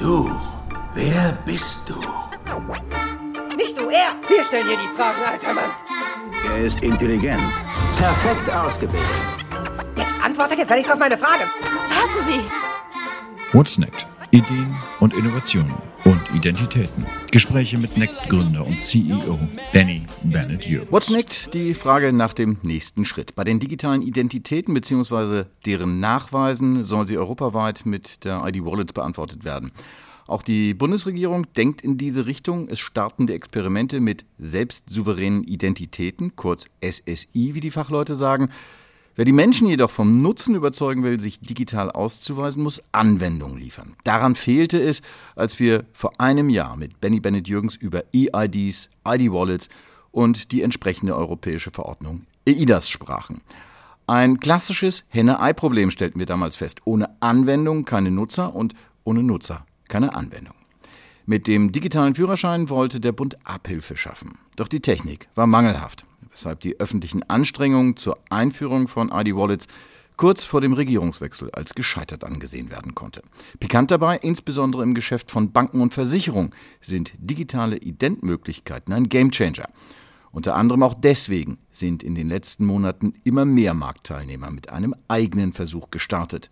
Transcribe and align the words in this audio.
Du, 0.00 0.30
wer 0.94 1.38
bist 1.44 1.82
du? 1.86 1.94
Nicht 3.54 3.78
du, 3.78 3.90
er! 3.90 4.16
Wir 4.28 4.42
stellen 4.44 4.66
dir 4.66 4.78
die 4.78 4.96
Fragen, 4.96 5.22
alter 5.30 5.52
Mann! 5.52 5.70
Er 6.48 6.64
ist 6.64 6.80
intelligent. 6.80 7.42
Perfekt 7.98 8.50
ausgebildet. 8.50 9.06
Jetzt 9.96 10.14
antworte 10.24 10.56
gefälligst 10.56 10.90
auf 10.90 10.98
meine 10.98 11.18
Frage! 11.18 11.44
Warten 11.44 12.24
Sie! 12.26 12.40
What's 13.52 13.76
Next? 13.76 14.06
Ideen 14.30 14.74
und 15.00 15.12
Innovationen 15.12 15.74
und 16.04 16.22
Identitäten. 16.34 17.04
Gespräche 17.30 17.76
mit 17.76 17.98
NECT-Gründer 17.98 18.66
und 18.66 18.80
CEO 18.80 19.38
Benny 19.70 20.06
Bennett 20.22 20.66
Jürgens. 20.66 20.92
What's 20.92 21.10
next? 21.10 21.54
Die 21.54 21.74
Frage 21.74 22.12
nach 22.12 22.34
dem 22.34 22.58
nächsten 22.62 23.04
Schritt. 23.04 23.34
Bei 23.34 23.44
den 23.44 23.58
digitalen 23.58 24.02
Identitäten 24.02 24.74
bzw. 24.74 25.44
deren 25.64 25.98
Nachweisen 25.98 26.84
soll 26.84 27.06
sie 27.06 27.16
europaweit 27.16 27.86
mit 27.86 28.24
der 28.24 28.44
ID 28.46 28.64
Wallet 28.64 28.92
beantwortet 28.92 29.44
werden. 29.44 29.72
Auch 30.26 30.42
die 30.42 30.74
Bundesregierung 30.74 31.46
denkt 31.54 31.82
in 31.82 31.96
diese 31.96 32.26
Richtung. 32.26 32.68
Es 32.68 32.78
starten 32.78 33.26
die 33.26 33.32
Experimente 33.32 34.00
mit 34.00 34.24
selbstsouveränen 34.38 35.44
Identitäten, 35.44 36.36
kurz 36.36 36.66
SSI, 36.84 37.54
wie 37.54 37.60
die 37.60 37.70
Fachleute 37.70 38.14
sagen. 38.14 38.50
Wer 39.16 39.24
die 39.24 39.32
Menschen 39.32 39.68
jedoch 39.68 39.90
vom 39.90 40.22
Nutzen 40.22 40.54
überzeugen 40.54 41.02
will, 41.02 41.18
sich 41.18 41.40
digital 41.40 41.90
auszuweisen, 41.90 42.62
muss 42.62 42.82
Anwendungen 42.92 43.58
liefern. 43.58 43.96
Daran 44.04 44.34
fehlte 44.34 44.80
es, 44.80 45.02
als 45.34 45.58
wir 45.58 45.84
vor 45.92 46.12
einem 46.20 46.48
Jahr 46.48 46.76
mit 46.76 47.00
Benny 47.00 47.20
Bennett 47.20 47.48
Jürgens 47.48 47.74
über 47.74 48.04
EIDs, 48.14 48.88
ID-Wallets 49.06 49.68
und 50.12 50.52
die 50.52 50.62
entsprechende 50.62 51.16
europäische 51.16 51.70
Verordnung 51.70 52.26
EIDAS 52.46 52.88
sprachen. 52.88 53.42
Ein 54.06 54.40
klassisches 54.40 55.04
Henne-Ei-Problem 55.08 55.90
stellten 55.90 56.18
wir 56.18 56.26
damals 56.26 56.56
fest. 56.56 56.80
Ohne 56.84 57.10
Anwendung 57.20 57.84
keine 57.84 58.10
Nutzer 58.10 58.54
und 58.54 58.74
ohne 59.04 59.22
Nutzer 59.22 59.66
keine 59.88 60.14
Anwendung. 60.14 60.54
Mit 61.26 61.46
dem 61.46 61.70
digitalen 61.70 62.14
Führerschein 62.14 62.70
wollte 62.70 62.98
der 62.98 63.12
Bund 63.12 63.36
Abhilfe 63.44 63.96
schaffen. 63.96 64.38
Doch 64.56 64.66
die 64.66 64.80
Technik 64.80 65.28
war 65.34 65.46
mangelhaft 65.46 66.06
weshalb 66.30 66.60
die 66.60 66.78
öffentlichen 66.78 67.28
Anstrengungen 67.28 67.96
zur 67.96 68.18
Einführung 68.30 68.88
von 68.88 69.10
ID-Wallets 69.10 69.66
kurz 70.20 70.44
vor 70.44 70.60
dem 70.60 70.74
Regierungswechsel 70.74 71.50
als 71.52 71.74
gescheitert 71.74 72.24
angesehen 72.24 72.70
werden 72.70 72.94
konnte. 72.94 73.22
Pikant 73.58 73.90
dabei, 73.90 74.18
insbesondere 74.18 74.82
im 74.82 74.92
Geschäft 74.92 75.30
von 75.30 75.50
Banken 75.50 75.80
und 75.80 75.94
Versicherungen, 75.94 76.50
sind 76.82 77.14
digitale 77.16 77.78
Identmöglichkeiten 77.78 78.92
ein 78.92 79.08
Gamechanger. 79.08 79.70
Unter 80.30 80.56
anderem 80.56 80.82
auch 80.82 80.92
deswegen 80.92 81.56
sind 81.72 82.02
in 82.02 82.14
den 82.14 82.28
letzten 82.28 82.66
Monaten 82.66 83.14
immer 83.24 83.46
mehr 83.46 83.72
Marktteilnehmer 83.72 84.50
mit 84.50 84.68
einem 84.68 84.94
eigenen 85.08 85.54
Versuch 85.54 85.90
gestartet. 85.90 86.50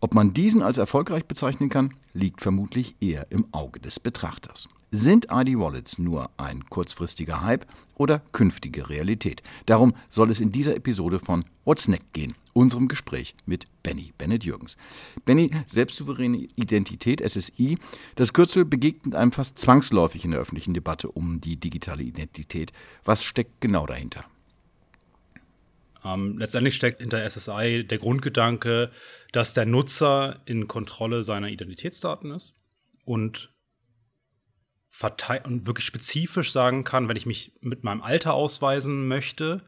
Ob 0.00 0.12
man 0.12 0.34
diesen 0.34 0.60
als 0.60 0.76
erfolgreich 0.76 1.24
bezeichnen 1.24 1.70
kann, 1.70 1.94
liegt 2.12 2.42
vermutlich 2.42 2.94
eher 3.00 3.28
im 3.30 3.46
Auge 3.52 3.80
des 3.80 4.00
Betrachters. 4.00 4.68
Sind 4.90 5.26
ID-Wallets 5.30 5.98
nur 5.98 6.30
ein 6.38 6.64
kurzfristiger 6.70 7.42
Hype 7.42 7.66
oder 7.94 8.22
künftige 8.32 8.88
Realität? 8.88 9.42
Darum 9.66 9.94
soll 10.08 10.30
es 10.30 10.40
in 10.40 10.50
dieser 10.50 10.74
Episode 10.76 11.18
von 11.18 11.44
What's 11.66 11.88
Next 11.88 12.14
gehen, 12.14 12.34
unserem 12.54 12.88
Gespräch 12.88 13.34
mit 13.44 13.66
Benny 13.82 14.14
Bennett 14.16 14.44
Jürgens. 14.44 14.78
Benny, 15.26 15.50
selbstsouveräne 15.66 16.48
Identität, 16.56 17.20
SSI, 17.20 17.76
das 18.14 18.32
Kürzel 18.32 18.64
begegnet 18.64 19.14
einem 19.14 19.32
fast 19.32 19.58
zwangsläufig 19.58 20.24
in 20.24 20.30
der 20.30 20.40
öffentlichen 20.40 20.72
Debatte 20.72 21.10
um 21.10 21.38
die 21.38 21.56
digitale 21.56 22.02
Identität. 22.02 22.72
Was 23.04 23.22
steckt 23.24 23.60
genau 23.60 23.84
dahinter? 23.84 24.24
Ähm, 26.02 26.38
letztendlich 26.38 26.74
steckt 26.74 27.00
hinter 27.02 27.28
SSI 27.28 27.86
der 27.86 27.98
Grundgedanke, 27.98 28.90
dass 29.32 29.52
der 29.52 29.66
Nutzer 29.66 30.40
in 30.46 30.66
Kontrolle 30.66 31.24
seiner 31.24 31.48
Identitätsdaten 31.48 32.30
ist 32.30 32.54
und 33.04 33.50
und 35.44 35.66
wirklich 35.66 35.86
spezifisch 35.86 36.52
sagen 36.52 36.84
kann, 36.84 37.08
wenn 37.08 37.16
ich 37.16 37.26
mich 37.26 37.52
mit 37.60 37.84
meinem 37.84 38.02
Alter 38.02 38.34
ausweisen 38.34 39.08
möchte, 39.08 39.62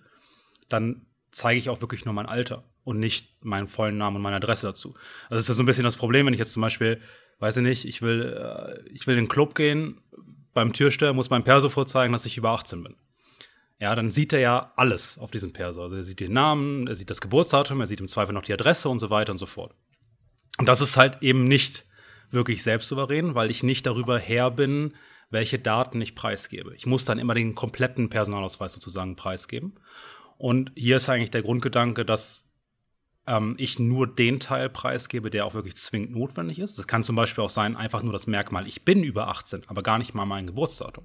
dann 0.68 1.06
zeige 1.30 1.58
ich 1.58 1.68
auch 1.68 1.80
wirklich 1.80 2.04
nur 2.04 2.14
mein 2.14 2.26
Alter 2.26 2.64
und 2.82 2.98
nicht 2.98 3.44
meinen 3.44 3.68
vollen 3.68 3.96
Namen 3.96 4.16
und 4.16 4.22
meine 4.22 4.36
Adresse 4.36 4.66
dazu. 4.66 4.94
Also 5.24 5.36
das 5.36 5.44
ist 5.44 5.48
ja 5.48 5.54
so 5.54 5.62
ein 5.62 5.66
bisschen 5.66 5.84
das 5.84 5.96
Problem, 5.96 6.26
wenn 6.26 6.34
ich 6.34 6.40
jetzt 6.40 6.52
zum 6.52 6.62
Beispiel, 6.62 7.00
weiß 7.38 7.58
ich 7.58 7.62
nicht, 7.62 7.84
ich 7.84 8.02
will, 8.02 8.22
äh, 8.22 8.88
ich 8.90 9.06
will 9.06 9.16
in 9.16 9.24
den 9.24 9.28
Club 9.28 9.54
gehen, 9.54 10.00
beim 10.52 10.72
Türsteher 10.72 11.12
muss 11.12 11.30
mein 11.30 11.44
Perso 11.44 11.68
vorzeigen, 11.68 12.12
dass 12.12 12.26
ich 12.26 12.36
über 12.36 12.50
18 12.50 12.82
bin 12.82 12.96
ja, 13.80 13.94
dann 13.94 14.10
sieht 14.10 14.34
er 14.34 14.40
ja 14.40 14.72
alles 14.76 15.18
auf 15.18 15.30
diesem 15.30 15.52
Perso. 15.52 15.82
Also 15.82 15.96
er 15.96 16.04
sieht 16.04 16.20
den 16.20 16.34
Namen, 16.34 16.86
er 16.86 16.94
sieht 16.94 17.08
das 17.08 17.22
Geburtsdatum, 17.22 17.80
er 17.80 17.86
sieht 17.86 18.00
im 18.00 18.08
Zweifel 18.08 18.34
noch 18.34 18.42
die 18.42 18.52
Adresse 18.52 18.90
und 18.90 18.98
so 18.98 19.08
weiter 19.08 19.32
und 19.32 19.38
so 19.38 19.46
fort. 19.46 19.74
Und 20.58 20.68
das 20.68 20.82
ist 20.82 20.98
halt 20.98 21.22
eben 21.22 21.44
nicht 21.44 21.86
wirklich 22.30 22.62
selbstsouverän, 22.62 23.34
weil 23.34 23.50
ich 23.50 23.62
nicht 23.62 23.86
darüber 23.86 24.18
her 24.18 24.50
bin, 24.50 24.94
welche 25.30 25.58
Daten 25.58 26.00
ich 26.00 26.14
preisgebe. 26.14 26.74
Ich 26.74 26.86
muss 26.86 27.04
dann 27.04 27.18
immer 27.18 27.34
den 27.34 27.54
kompletten 27.54 28.10
Personalausweis 28.10 28.72
sozusagen 28.72 29.16
preisgeben. 29.16 29.74
Und 30.36 30.72
hier 30.74 30.96
ist 30.96 31.08
eigentlich 31.08 31.30
der 31.30 31.42
Grundgedanke, 31.42 32.04
dass 32.04 32.50
ähm, 33.26 33.54
ich 33.58 33.78
nur 33.78 34.06
den 34.06 34.40
Teil 34.40 34.68
preisgebe, 34.68 35.30
der 35.30 35.46
auch 35.46 35.54
wirklich 35.54 35.76
zwingend 35.76 36.12
notwendig 36.12 36.58
ist. 36.58 36.78
Das 36.78 36.86
kann 36.86 37.02
zum 37.02 37.16
Beispiel 37.16 37.44
auch 37.44 37.50
sein, 37.50 37.76
einfach 37.76 38.02
nur 38.02 38.12
das 38.12 38.26
Merkmal, 38.26 38.66
ich 38.66 38.84
bin 38.84 39.02
über 39.02 39.28
18, 39.28 39.62
aber 39.68 39.82
gar 39.82 39.98
nicht 39.98 40.14
mal 40.14 40.26
mein 40.26 40.46
Geburtsdatum. 40.46 41.04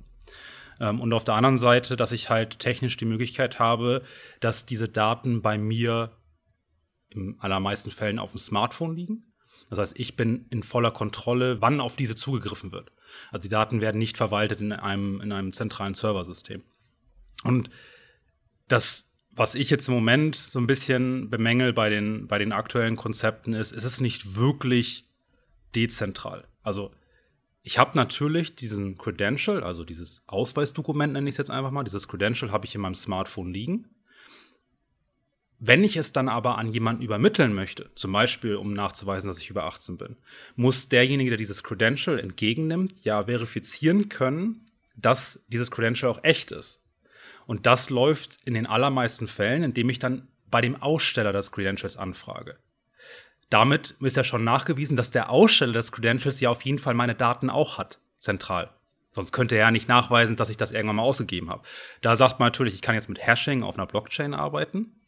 Ähm, 0.80 1.02
und 1.02 1.14
auf 1.14 1.24
der 1.24 1.36
anderen 1.36 1.58
Seite, 1.58 1.96
dass 1.96 2.12
ich 2.12 2.30
halt 2.30 2.60
technisch 2.60 2.98
die 2.98 3.06
Möglichkeit 3.06 3.60
habe, 3.60 4.04
dass 4.40 4.66
diese 4.66 4.90
Daten 4.90 5.42
bei 5.42 5.58
mir 5.58 6.12
in 7.10 7.38
allermeisten 7.40 7.92
Fällen 7.92 8.20
auf 8.20 8.32
dem 8.32 8.40
Smartphone 8.40 8.96
liegen. 8.96 9.25
Das 9.70 9.80
heißt, 9.80 9.94
ich 9.98 10.16
bin 10.16 10.46
in 10.50 10.64
voller 10.64 10.92
Kontrolle, 10.92 11.62
wann 11.62 11.82
auf 11.82 11.96
diese 11.96 12.16
zugegriffen 12.16 12.72
wird. 12.72 12.92
Also 13.32 13.44
die 13.44 13.50
Daten 13.50 13.82
werden 13.82 13.98
nicht 13.98 14.18
verwaltet 14.18 14.62
in 14.62 14.72
einem, 14.72 15.22
in 15.22 15.32
einem 15.32 15.54
zentralen 15.54 15.94
Serversystem. 15.94 16.64
Und 17.44 17.70
das, 18.68 19.08
was 19.32 19.56
ich 19.56 19.70
jetzt 19.70 19.88
im 19.88 19.94
Moment 19.94 20.36
so 20.36 20.60
ein 20.60 20.68
bisschen 20.68 21.30
bemängel 21.30 21.74
bei 21.74 21.90
den, 21.90 22.28
bei 22.28 22.38
den 22.38 22.52
aktuellen 22.52 22.96
Konzepten 22.96 23.54
ist, 23.54 23.76
es 23.76 23.84
ist 23.84 24.02
nicht 24.02 24.36
wirklich 24.36 25.08
dezentral. 25.76 26.48
Also 26.64 26.92
ich 27.62 27.80
habe 27.80 27.98
natürlich 27.98 28.56
diesen 28.56 28.98
Credential, 28.98 29.64
also 29.64 29.84
dieses 29.84 30.22
Ausweisdokument 30.28 31.14
nenne 31.14 31.30
ich 31.30 31.34
es 31.34 31.38
jetzt 31.38 31.52
einfach 31.52 31.72
mal, 31.72 31.84
dieses 31.84 32.08
Credential 32.08 32.52
habe 32.52 32.66
ich 32.66 32.76
in 32.76 32.82
meinem 32.82 32.96
Smartphone 32.96 33.52
liegen. 33.52 33.90
Wenn 35.68 35.84
ich 35.84 35.98
es 35.98 36.12
dann 36.12 36.30
aber 36.30 36.58
an 36.58 36.72
jemanden 36.72 37.02
übermitteln 37.02 37.54
möchte, 37.54 37.90
zum 37.96 38.12
Beispiel 38.12 38.56
um 38.56 38.74
nachzuweisen, 38.74 39.28
dass 39.28 39.40
ich 39.40 39.50
über 39.50 39.64
18 39.64 39.98
bin, 39.98 40.18
muss 40.56 40.90
derjenige, 40.90 41.32
der 41.32 41.38
dieses 41.38 41.64
Credential 41.64 42.20
entgegennimmt, 42.20 43.04
ja 43.04 43.24
verifizieren 43.24 44.10
können, 44.10 44.70
dass 44.96 45.40
dieses 45.48 45.72
Credential 45.72 46.12
auch 46.12 46.24
echt 46.24 46.52
ist. 46.52 46.84
Und 47.48 47.66
das 47.66 47.90
läuft 47.90 48.38
in 48.46 48.54
den 48.54 48.66
allermeisten 48.66 49.28
Fällen, 49.28 49.64
indem 49.64 49.90
ich 49.90 50.00
dann 50.00 50.28
bei 50.50 50.62
dem 50.62 50.82
Aussteller 50.82 51.34
des 51.34 51.52
Credentials 51.52 51.98
anfrage 51.98 52.58
damit 53.50 53.96
ist 54.02 54.18
ja 54.18 54.24
schon 54.24 54.44
nachgewiesen, 54.44 54.96
dass 54.96 55.12
der 55.12 55.30
Aussteller 55.30 55.74
des 55.74 55.92
Credentials 55.92 56.40
ja 56.40 56.50
auf 56.50 56.64
jeden 56.64 56.80
Fall 56.80 56.94
meine 56.94 57.16
Daten 57.16 57.50
auch 57.50 57.78
hat, 57.78 58.00
zentral. 58.18 58.70
Sonst 59.12 59.32
könnte 59.32 59.56
er 59.56 59.62
ja 59.62 59.72
nicht 59.72 59.88
nachweisen, 59.88 60.36
dass 60.36 60.50
ich 60.50 60.58
das 60.58 60.72
irgendwann 60.72 60.98
mal 60.98 61.04
ausgegeben 61.04 61.50
habe. 61.50 61.64
Da 62.02 62.16
sagt 62.16 62.40
man 62.40 62.48
natürlich, 62.48 62.74
ich 62.74 62.82
kann 62.82 62.96
jetzt 62.96 63.08
mit 63.08 63.26
Hashing 63.26 63.64
auf 63.64 63.78
einer 63.78 63.88
Blockchain 63.88 64.34
arbeiten. 64.34 65.00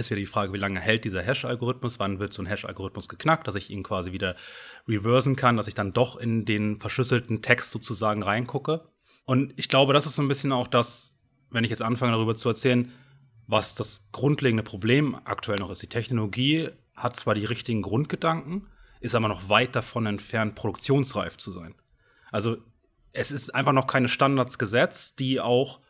Ist 0.00 0.10
wieder 0.10 0.20
die 0.20 0.26
Frage, 0.26 0.54
wie 0.54 0.58
lange 0.58 0.80
hält 0.80 1.04
dieser 1.04 1.20
Hash-Algorithmus? 1.20 1.98
Wann 1.98 2.18
wird 2.18 2.32
so 2.32 2.40
ein 2.40 2.46
Hash-Algorithmus 2.46 3.06
geknackt, 3.06 3.46
dass 3.46 3.54
ich 3.54 3.68
ihn 3.68 3.82
quasi 3.82 4.12
wieder 4.12 4.34
reversen 4.88 5.36
kann, 5.36 5.58
dass 5.58 5.68
ich 5.68 5.74
dann 5.74 5.92
doch 5.92 6.16
in 6.16 6.46
den 6.46 6.78
verschlüsselten 6.78 7.42
Text 7.42 7.70
sozusagen 7.70 8.22
reingucke. 8.22 8.88
Und 9.26 9.52
ich 9.56 9.68
glaube, 9.68 9.92
das 9.92 10.06
ist 10.06 10.14
so 10.14 10.22
ein 10.22 10.28
bisschen 10.28 10.52
auch 10.52 10.68
das, 10.68 11.18
wenn 11.50 11.64
ich 11.64 11.70
jetzt 11.70 11.82
anfange 11.82 12.12
darüber 12.12 12.34
zu 12.34 12.48
erzählen, 12.48 12.90
was 13.46 13.74
das 13.74 14.06
grundlegende 14.10 14.62
Problem 14.62 15.14
aktuell 15.24 15.58
noch 15.58 15.70
ist. 15.70 15.82
Die 15.82 15.88
Technologie 15.88 16.70
hat 16.94 17.16
zwar 17.16 17.34
die 17.34 17.44
richtigen 17.44 17.82
Grundgedanken, 17.82 18.68
ist 19.00 19.14
aber 19.14 19.28
noch 19.28 19.50
weit 19.50 19.76
davon 19.76 20.06
entfernt, 20.06 20.54
produktionsreif 20.54 21.36
zu 21.36 21.50
sein. 21.50 21.74
Also 22.32 22.56
es 23.12 23.30
ist 23.30 23.54
einfach 23.54 23.72
noch 23.72 23.86
keine 23.86 24.08
Standards 24.08 24.58
gesetzt, 24.58 25.18
die 25.18 25.40
auch 25.40 25.80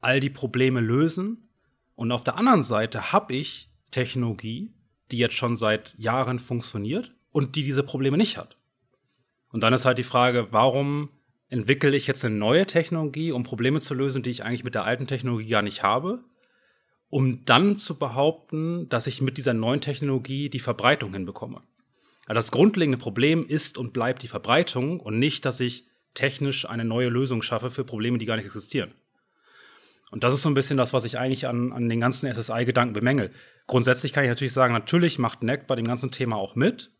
all 0.00 0.20
die 0.20 0.30
Probleme 0.30 0.80
lösen. 0.80 1.50
Und 1.94 2.12
auf 2.12 2.24
der 2.24 2.36
anderen 2.36 2.62
Seite 2.62 3.12
habe 3.12 3.34
ich 3.34 3.70
Technologie, 3.90 4.74
die 5.10 5.18
jetzt 5.18 5.34
schon 5.34 5.56
seit 5.56 5.94
Jahren 5.98 6.38
funktioniert 6.38 7.12
und 7.30 7.56
die 7.56 7.62
diese 7.62 7.82
Probleme 7.82 8.16
nicht 8.16 8.38
hat. 8.38 8.56
Und 9.50 9.62
dann 9.62 9.74
ist 9.74 9.84
halt 9.84 9.98
die 9.98 10.04
Frage, 10.04 10.48
warum 10.50 11.10
entwickle 11.48 11.94
ich 11.94 12.06
jetzt 12.06 12.24
eine 12.24 12.34
neue 12.34 12.66
Technologie, 12.66 13.32
um 13.32 13.42
Probleme 13.42 13.80
zu 13.80 13.94
lösen, 13.94 14.22
die 14.22 14.30
ich 14.30 14.44
eigentlich 14.44 14.64
mit 14.64 14.74
der 14.74 14.84
alten 14.84 15.06
Technologie 15.06 15.48
gar 15.48 15.62
nicht 15.62 15.82
habe? 15.82 16.24
um 17.12 17.44
dann 17.44 17.76
zu 17.76 17.98
behaupten, 17.98 18.88
dass 18.88 19.06
ich 19.06 19.20
mit 19.20 19.36
dieser 19.36 19.52
neuen 19.52 19.82
Technologie 19.82 20.48
die 20.48 20.60
Verbreitung 20.60 21.12
hinbekomme. 21.12 21.60
Also 22.24 22.38
das 22.38 22.50
grundlegende 22.50 22.96
Problem 22.96 23.46
ist 23.46 23.76
und 23.76 23.92
bleibt 23.92 24.22
die 24.22 24.28
Verbreitung 24.28 24.98
und 24.98 25.18
nicht, 25.18 25.44
dass 25.44 25.60
ich 25.60 25.86
technisch 26.14 26.66
eine 26.66 26.86
neue 26.86 27.10
Lösung 27.10 27.42
schaffe 27.42 27.70
für 27.70 27.84
Probleme, 27.84 28.16
die 28.16 28.24
gar 28.24 28.36
nicht 28.36 28.46
existieren. 28.46 28.94
Und 30.12 30.22
das 30.22 30.34
ist 30.34 30.42
so 30.42 30.50
ein 30.50 30.54
bisschen 30.54 30.76
das, 30.76 30.92
was 30.92 31.04
ich 31.04 31.18
eigentlich 31.18 31.46
an, 31.46 31.72
an 31.72 31.88
den 31.88 31.98
ganzen 31.98 32.32
SSI-Gedanken 32.32 32.92
bemängel. 32.92 33.30
Grundsätzlich 33.66 34.12
kann 34.12 34.24
ich 34.24 34.28
natürlich 34.28 34.52
sagen, 34.52 34.74
natürlich 34.74 35.18
macht 35.18 35.42
NEC 35.42 35.66
bei 35.66 35.74
dem 35.74 35.86
ganzen 35.86 36.10
Thema 36.10 36.36
auch 36.36 36.54
mit, 36.54 36.90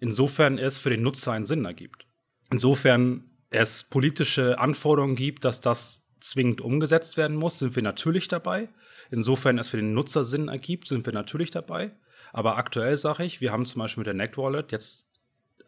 insofern 0.00 0.58
es 0.58 0.80
für 0.80 0.90
den 0.90 1.02
Nutzer 1.02 1.32
einen 1.32 1.46
Sinn 1.46 1.64
ergibt. 1.64 2.04
insofern 2.50 3.30
es 3.50 3.84
politische 3.84 4.58
Anforderungen 4.58 5.14
gibt, 5.14 5.44
dass 5.44 5.60
das 5.60 6.04
zwingend 6.18 6.60
umgesetzt 6.60 7.16
werden 7.16 7.36
muss, 7.36 7.60
sind 7.60 7.76
wir 7.76 7.82
natürlich 7.84 8.26
dabei. 8.26 8.68
Insofern 9.10 9.58
es 9.58 9.68
für 9.68 9.76
den 9.76 9.94
Nutzer 9.94 10.24
Sinn 10.24 10.48
ergibt, 10.48 10.88
sind 10.88 11.06
wir 11.06 11.12
natürlich 11.12 11.50
dabei. 11.50 11.92
Aber 12.32 12.56
aktuell 12.56 12.96
sage 12.96 13.24
ich, 13.24 13.40
wir 13.40 13.52
haben 13.52 13.66
zum 13.66 13.78
Beispiel 13.78 14.00
mit 14.00 14.08
der 14.08 14.14
Neck 14.14 14.36
Wallet 14.36 14.72
jetzt 14.72 15.04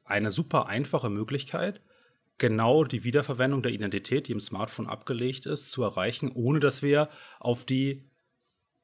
eine 0.05 0.33
super 0.33 0.67
einfache 0.67 1.09
Möglichkeit, 1.09 1.81
genau 2.41 2.83
die 2.83 3.05
Wiederverwendung 3.05 3.63
der 3.63 3.71
Identität, 3.71 4.27
die 4.27 4.33
im 4.33 4.41
Smartphone 4.41 4.89
abgelegt 4.89 5.47
ist, 5.47 5.71
zu 5.71 5.85
erreichen, 5.85 6.33
ohne 6.33 6.59
dass 6.59 6.83
wir 6.83 7.09
auf 7.39 7.65
die 7.65 8.11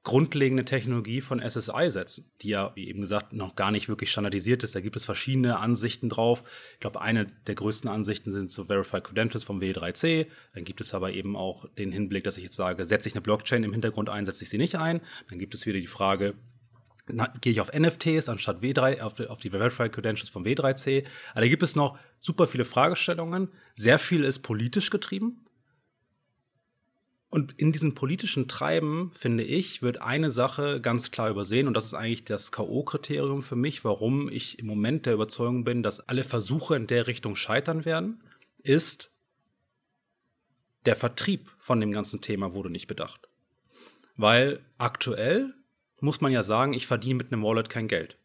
grundlegende 0.04 0.64
Technologie 0.64 1.20
von 1.20 1.40
SSI 1.40 1.90
setzen, 1.90 2.30
die 2.40 2.50
ja, 2.50 2.70
wie 2.76 2.86
eben 2.86 3.00
gesagt, 3.00 3.32
noch 3.32 3.56
gar 3.56 3.72
nicht 3.72 3.88
wirklich 3.88 4.12
standardisiert 4.12 4.62
ist. 4.62 4.76
Da 4.76 4.80
gibt 4.80 4.94
es 4.94 5.04
verschiedene 5.04 5.58
Ansichten 5.58 6.08
drauf. 6.08 6.44
Ich 6.74 6.80
glaube, 6.80 7.00
eine 7.00 7.26
der 7.48 7.56
größten 7.56 7.90
Ansichten 7.90 8.30
sind 8.30 8.52
so 8.52 8.66
Verified 8.66 9.02
Credentials 9.02 9.42
vom 9.42 9.58
W3C. 9.58 10.28
Dann 10.54 10.64
gibt 10.64 10.80
es 10.80 10.94
aber 10.94 11.12
eben 11.12 11.34
auch 11.34 11.68
den 11.74 11.90
Hinblick, 11.90 12.22
dass 12.22 12.36
ich 12.36 12.44
jetzt 12.44 12.54
sage, 12.54 12.86
setze 12.86 13.08
ich 13.08 13.16
eine 13.16 13.22
Blockchain 13.22 13.64
im 13.64 13.72
Hintergrund 13.72 14.08
ein, 14.08 14.26
setze 14.26 14.44
ich 14.44 14.50
sie 14.50 14.58
nicht 14.58 14.76
ein. 14.76 15.00
Dann 15.28 15.40
gibt 15.40 15.54
es 15.54 15.66
wieder 15.66 15.80
die 15.80 15.88
Frage, 15.88 16.34
gehe 17.40 17.52
ich 17.52 17.60
auf 17.60 17.72
NFTs 17.72 18.28
anstatt 18.28 18.62
W3, 18.62 19.00
auf 19.00 19.14
die, 19.14 19.26
auf 19.28 19.38
die 19.38 19.50
Verified 19.50 19.92
Credentials 19.92 20.30
vom 20.30 20.44
W3C. 20.44 21.04
Aber 21.32 21.40
da 21.40 21.48
gibt 21.48 21.62
es 21.62 21.76
noch 21.76 21.98
super 22.18 22.46
viele 22.46 22.64
Fragestellungen. 22.64 23.48
Sehr 23.76 23.98
viel 23.98 24.24
ist 24.24 24.40
politisch 24.40 24.90
getrieben. 24.90 25.46
Und 27.28 27.52
in 27.58 27.72
diesem 27.72 27.94
politischen 27.94 28.48
Treiben, 28.48 29.10
finde 29.12 29.44
ich, 29.44 29.82
wird 29.82 30.00
eine 30.00 30.30
Sache 30.30 30.80
ganz 30.80 31.10
klar 31.10 31.28
übersehen 31.28 31.66
und 31.66 31.74
das 31.74 31.86
ist 31.86 31.94
eigentlich 31.94 32.24
das 32.24 32.52
K.O.-Kriterium 32.52 33.42
für 33.42 33.56
mich, 33.56 33.84
warum 33.84 34.28
ich 34.28 34.58
im 34.58 34.66
Moment 34.66 35.06
der 35.06 35.14
Überzeugung 35.14 35.64
bin, 35.64 35.82
dass 35.82 36.00
alle 36.00 36.24
Versuche 36.24 36.76
in 36.76 36.86
der 36.86 37.06
Richtung 37.08 37.36
scheitern 37.36 37.84
werden, 37.84 38.22
ist, 38.62 39.10
der 40.86 40.96
Vertrieb 40.96 41.50
von 41.58 41.80
dem 41.80 41.92
ganzen 41.92 42.20
Thema 42.20 42.54
wurde 42.54 42.70
nicht 42.70 42.86
bedacht. 42.86 43.28
Weil 44.16 44.60
aktuell 44.78 45.52
muss 46.00 46.20
man 46.20 46.32
ja 46.32 46.42
sagen, 46.42 46.72
ich 46.72 46.86
verdiene 46.86 47.16
mit 47.16 47.32
einem 47.32 47.42
Wallet 47.42 47.68
kein 47.68 47.88
Geld. 47.88 48.18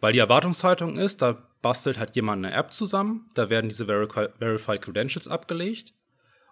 Weil 0.00 0.12
die 0.12 0.18
Erwartungshaltung 0.18 0.96
ist, 0.96 1.22
da 1.22 1.46
bastelt 1.62 1.98
halt 1.98 2.14
jemand 2.16 2.44
eine 2.44 2.54
App 2.54 2.72
zusammen, 2.72 3.30
da 3.34 3.50
werden 3.50 3.68
diese 3.68 3.86
Verified 3.86 4.82
Credentials 4.82 5.28
abgelegt 5.28 5.92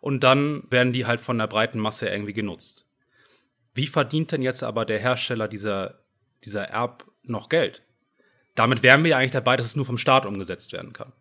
und 0.01 0.23
dann 0.25 0.65
werden 0.71 0.93
die 0.93 1.07
halt 1.07 1.21
von 1.21 1.39
der 1.39 1.47
breiten 1.47 1.79
Masse 1.79 2.09
irgendwie 2.09 2.33
genutzt. 2.33 2.87
Wie 3.75 3.87
verdient 3.87 4.33
denn 4.33 4.43
jetzt 4.43 4.63
aber 4.63 4.85
der 4.85 4.99
Hersteller 4.99 5.49
dieser, 5.49 6.01
dieser 6.45 6.73
App 6.75 7.05
noch 7.23 7.49
Geld? 7.49 7.83
Damit 8.55 8.83
wären 8.83 9.05
wir 9.05 9.13
ja 9.13 9.19
eigentlich 9.19 9.31
dabei, 9.33 9.57
dass 9.57 9.67
es 9.67 9.77
nur 9.77 9.87
vom 9.87 9.99
Staat 9.99 10.27
umgesetzt 10.27 10.73
werden 10.73 10.93
kann. 10.93 11.13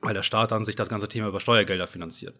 Weil 0.00 0.14
der 0.14 0.22
Staat 0.22 0.50
dann 0.50 0.64
sich 0.64 0.76
das 0.76 0.88
ganze 0.88 1.08
Thema 1.08 1.28
über 1.28 1.40
Steuergelder 1.40 1.86
finanziert. 1.86 2.38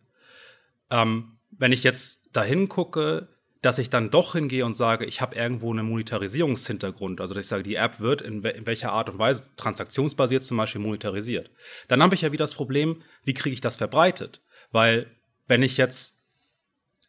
Ähm, 0.91 1.39
wenn 1.51 1.73
ich 1.73 1.85
jetzt 1.85 2.21
dahin 2.33 2.69
gucke, 2.69 3.29
dass 3.65 3.79
ich 3.79 3.89
dann 3.89 4.11
doch 4.11 4.35
hingehe 4.35 4.67
und 4.67 4.75
sage, 4.75 5.07
ich 5.07 5.21
habe 5.21 5.37
irgendwo 5.37 5.73
einen 5.73 5.87
Monetarisierungshintergrund, 5.87 7.21
also 7.21 7.33
dass 7.33 7.45
ich 7.45 7.49
sage, 7.49 7.63
die 7.63 7.77
App 7.77 8.01
wird 8.01 8.21
in, 8.21 8.43
we 8.43 8.51
in 8.51 8.67
welcher 8.67 8.93
Art 8.93 9.09
und 9.09 9.19
Weise 9.19 9.43
transaktionsbasiert 9.57 10.43
zum 10.43 10.59
Beispiel 10.59 10.83
monetarisiert, 10.83 11.51
dann 11.89 12.03
habe 12.03 12.15
ich 12.15 12.21
ja 12.23 12.33
wieder 12.33 12.45
das 12.45 12.55
Problem, 12.55 13.03
wie 13.25 13.35
kriege 13.35 13.55
ich 13.55 13.61
das 13.61 13.77
verbreitet? 13.77 14.43
Weil 14.71 15.07
wenn 15.47 15.63
ich 15.63 15.79
jetzt 15.79 16.17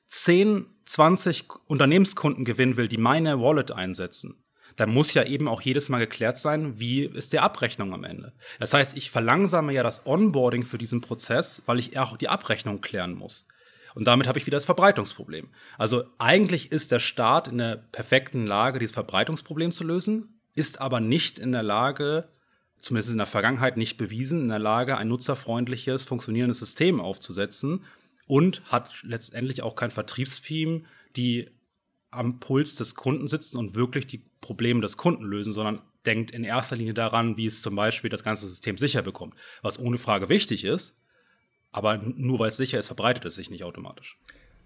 10, 0.08 0.66
20 0.86 1.46
Unternehmenskunden 1.68 2.46
gewinnen 2.46 2.78
will, 2.78 2.88
die 2.88 2.98
meine 2.98 3.42
Wallet 3.42 3.72
einsetzen, 3.72 4.42
dann 4.78 4.94
muss 4.94 5.14
ja 5.14 5.24
eben 5.24 5.48
auch 5.48 5.62
jedes 5.62 5.90
Mal 5.90 6.00
geklärt 6.00 6.38
sein, 6.38 6.80
wie 6.80 7.04
ist 7.04 7.34
die 7.34 7.40
Abrechnung 7.40 7.94
am 7.94 8.04
Ende. 8.04 8.34
Das 8.60 8.74
heißt, 8.74 8.96
ich 8.96 9.10
verlangsame 9.10 9.74
ja 9.74 9.84
das 9.84 10.06
Onboarding 10.06 10.64
für 10.64 10.78
diesen 10.78 11.02
Prozess, 11.02 11.62
weil 11.66 11.80
ich 11.80 11.98
auch 11.98 12.18
die 12.18 12.28
Abrechnung 12.28 12.82
klären 12.82 13.14
muss. 13.14 13.46
Und 13.96 14.06
damit 14.06 14.28
habe 14.28 14.38
ich 14.38 14.46
wieder 14.46 14.58
das 14.58 14.66
Verbreitungsproblem. 14.66 15.48
Also 15.78 16.04
eigentlich 16.20 16.72
ist 16.72 16.92
der 16.92 17.00
Staat 17.00 17.48
in 17.48 17.58
der 17.58 17.78
perfekten 17.78 18.46
Lage, 18.46 18.78
dieses 18.78 18.94
Verbreitungsproblem 18.94 19.72
zu 19.72 19.84
lösen, 19.84 20.40
ist 20.54 20.80
aber 20.80 21.00
nicht 21.00 21.40
in 21.40 21.54
der 21.54 21.64
Lage, 21.64 22.28
zumindest 22.78 23.12
in 23.12 23.18
der 23.18 23.26
Vergangenheit 23.26 23.78
nicht 23.78 23.98
bewiesen, 23.98 24.42
in 24.42 24.50
der 24.50 24.60
Lage, 24.60 24.98
ein 24.98 25.08
nutzerfreundliches, 25.08 26.04
funktionierendes 26.04 26.60
System 26.60 27.00
aufzusetzen, 27.00 27.84
und 28.28 28.64
hat 28.66 29.04
letztendlich 29.04 29.62
auch 29.62 29.76
kein 29.76 29.92
Vertriebsteam, 29.92 30.86
die 31.16 31.50
am 32.12 32.40
Puls 32.40 32.76
des 32.76 32.96
Kunden 32.96 33.28
sitzen 33.28 33.58
und 33.58 33.76
wirklich 33.76 34.08
die 34.08 34.24
Probleme 34.42 34.82
des 34.82 34.98
Kunden 34.98 35.24
lösen, 35.24 35.54
sondern 35.54 35.82
denkt 36.06 36.32
in 36.32 36.44
erster 36.44 36.76
Linie 36.76 36.94
daran, 36.94 37.38
wie 37.38 37.46
es 37.46 37.62
zum 37.62 37.76
Beispiel 37.76 38.10
das 38.10 38.24
ganze 38.24 38.48
System 38.48 38.78
sicher 38.78 39.02
bekommt, 39.02 39.36
was 39.62 39.80
ohne 39.80 39.98
Frage 39.98 40.30
wichtig 40.30 40.64
ist, 40.64 40.96
aber 41.76 41.98
nur 41.98 42.40
weil 42.40 42.48
es 42.48 42.58
sicher 42.58 42.80
ist, 42.80 42.88
verbreitet 42.88 43.26
es 43.26 43.36
sich 43.36 43.50
nicht 43.50 43.66
automatisch. 43.66 44.18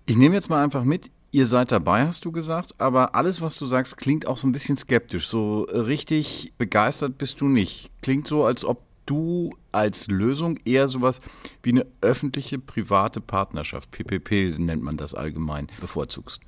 Ich 0.05 0.15
nehme 0.15 0.35
jetzt 0.35 0.47
mal 0.47 0.63
einfach 0.63 0.83
mit, 0.83 1.09
ihr 1.31 1.47
seid 1.47 1.71
dabei, 1.71 2.05
hast 2.05 2.23
du 2.23 2.31
gesagt, 2.31 2.79
aber 2.79 3.15
alles, 3.15 3.41
was 3.41 3.57
du 3.57 3.65
sagst, 3.65 3.97
klingt 3.97 4.27
auch 4.27 4.37
so 4.37 4.47
ein 4.47 4.51
bisschen 4.51 4.77
skeptisch. 4.77 5.27
So 5.27 5.63
richtig 5.63 6.53
begeistert 6.59 7.17
bist 7.17 7.41
du 7.41 7.47
nicht. 7.47 7.89
Klingt 8.03 8.27
so, 8.27 8.45
als 8.45 8.63
ob 8.63 8.83
du 9.07 9.49
als 9.71 10.07
Lösung 10.07 10.59
eher 10.65 10.87
sowas 10.87 11.19
wie 11.63 11.71
eine 11.71 11.87
öffentliche 12.01 12.59
private 12.59 13.21
Partnerschaft, 13.21 13.89
PPP 13.89 14.59
nennt 14.59 14.83
man 14.83 14.95
das 14.95 15.15
allgemein, 15.15 15.65
bevorzugst? 15.81 16.41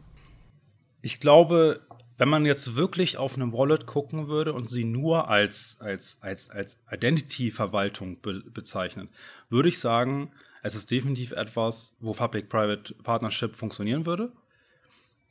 Ich 1.01 1.19
glaube, 1.19 1.81
wenn 2.19 2.29
man 2.29 2.45
jetzt 2.45 2.75
wirklich 2.75 3.17
auf 3.17 3.33
eine 3.33 3.51
Wallet 3.51 3.87
gucken 3.87 4.27
würde 4.27 4.53
und 4.53 4.69
sie 4.69 4.83
nur 4.83 5.27
als, 5.27 5.77
als, 5.79 6.19
als, 6.21 6.51
als 6.51 6.77
Identity-Verwaltung 6.91 8.21
be 8.21 8.43
bezeichnet, 8.53 9.09
würde 9.49 9.69
ich 9.69 9.79
sagen, 9.79 10.31
es 10.63 10.75
ist 10.75 10.91
definitiv 10.91 11.31
etwas, 11.31 11.95
wo 11.99 12.13
Public-Private 12.13 12.95
Partnership 13.03 13.55
funktionieren 13.55 14.05
würde. 14.05 14.31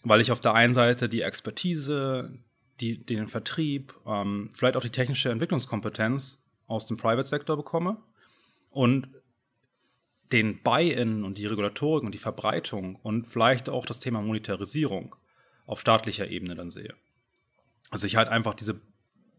Weil 0.02 0.20
ich 0.20 0.32
auf 0.32 0.40
der 0.40 0.54
einen 0.54 0.74
Seite 0.74 1.08
die 1.08 1.22
Expertise, 1.22 2.38
die, 2.80 3.04
den 3.04 3.28
Vertrieb, 3.28 3.94
ähm, 4.06 4.50
vielleicht 4.54 4.76
auch 4.76 4.82
die 4.82 4.90
technische 4.90 5.30
Entwicklungskompetenz 5.30 6.38
aus 6.66 6.86
dem 6.86 6.96
Private-Sektor 6.96 7.56
bekomme 7.56 7.98
und 8.70 9.08
den 10.32 10.62
Buy-in 10.62 11.24
und 11.24 11.38
die 11.38 11.46
Regulatorik 11.46 12.04
und 12.04 12.12
die 12.12 12.18
Verbreitung 12.18 12.96
und 12.96 13.26
vielleicht 13.26 13.68
auch 13.68 13.84
das 13.84 13.98
Thema 13.98 14.22
Monetarisierung 14.22 15.16
auf 15.66 15.80
staatlicher 15.80 16.28
Ebene 16.28 16.54
dann 16.54 16.70
sehe. 16.70 16.94
Also 17.90 18.06
ich 18.06 18.16
halt 18.16 18.28
einfach 18.28 18.54
diese 18.54 18.80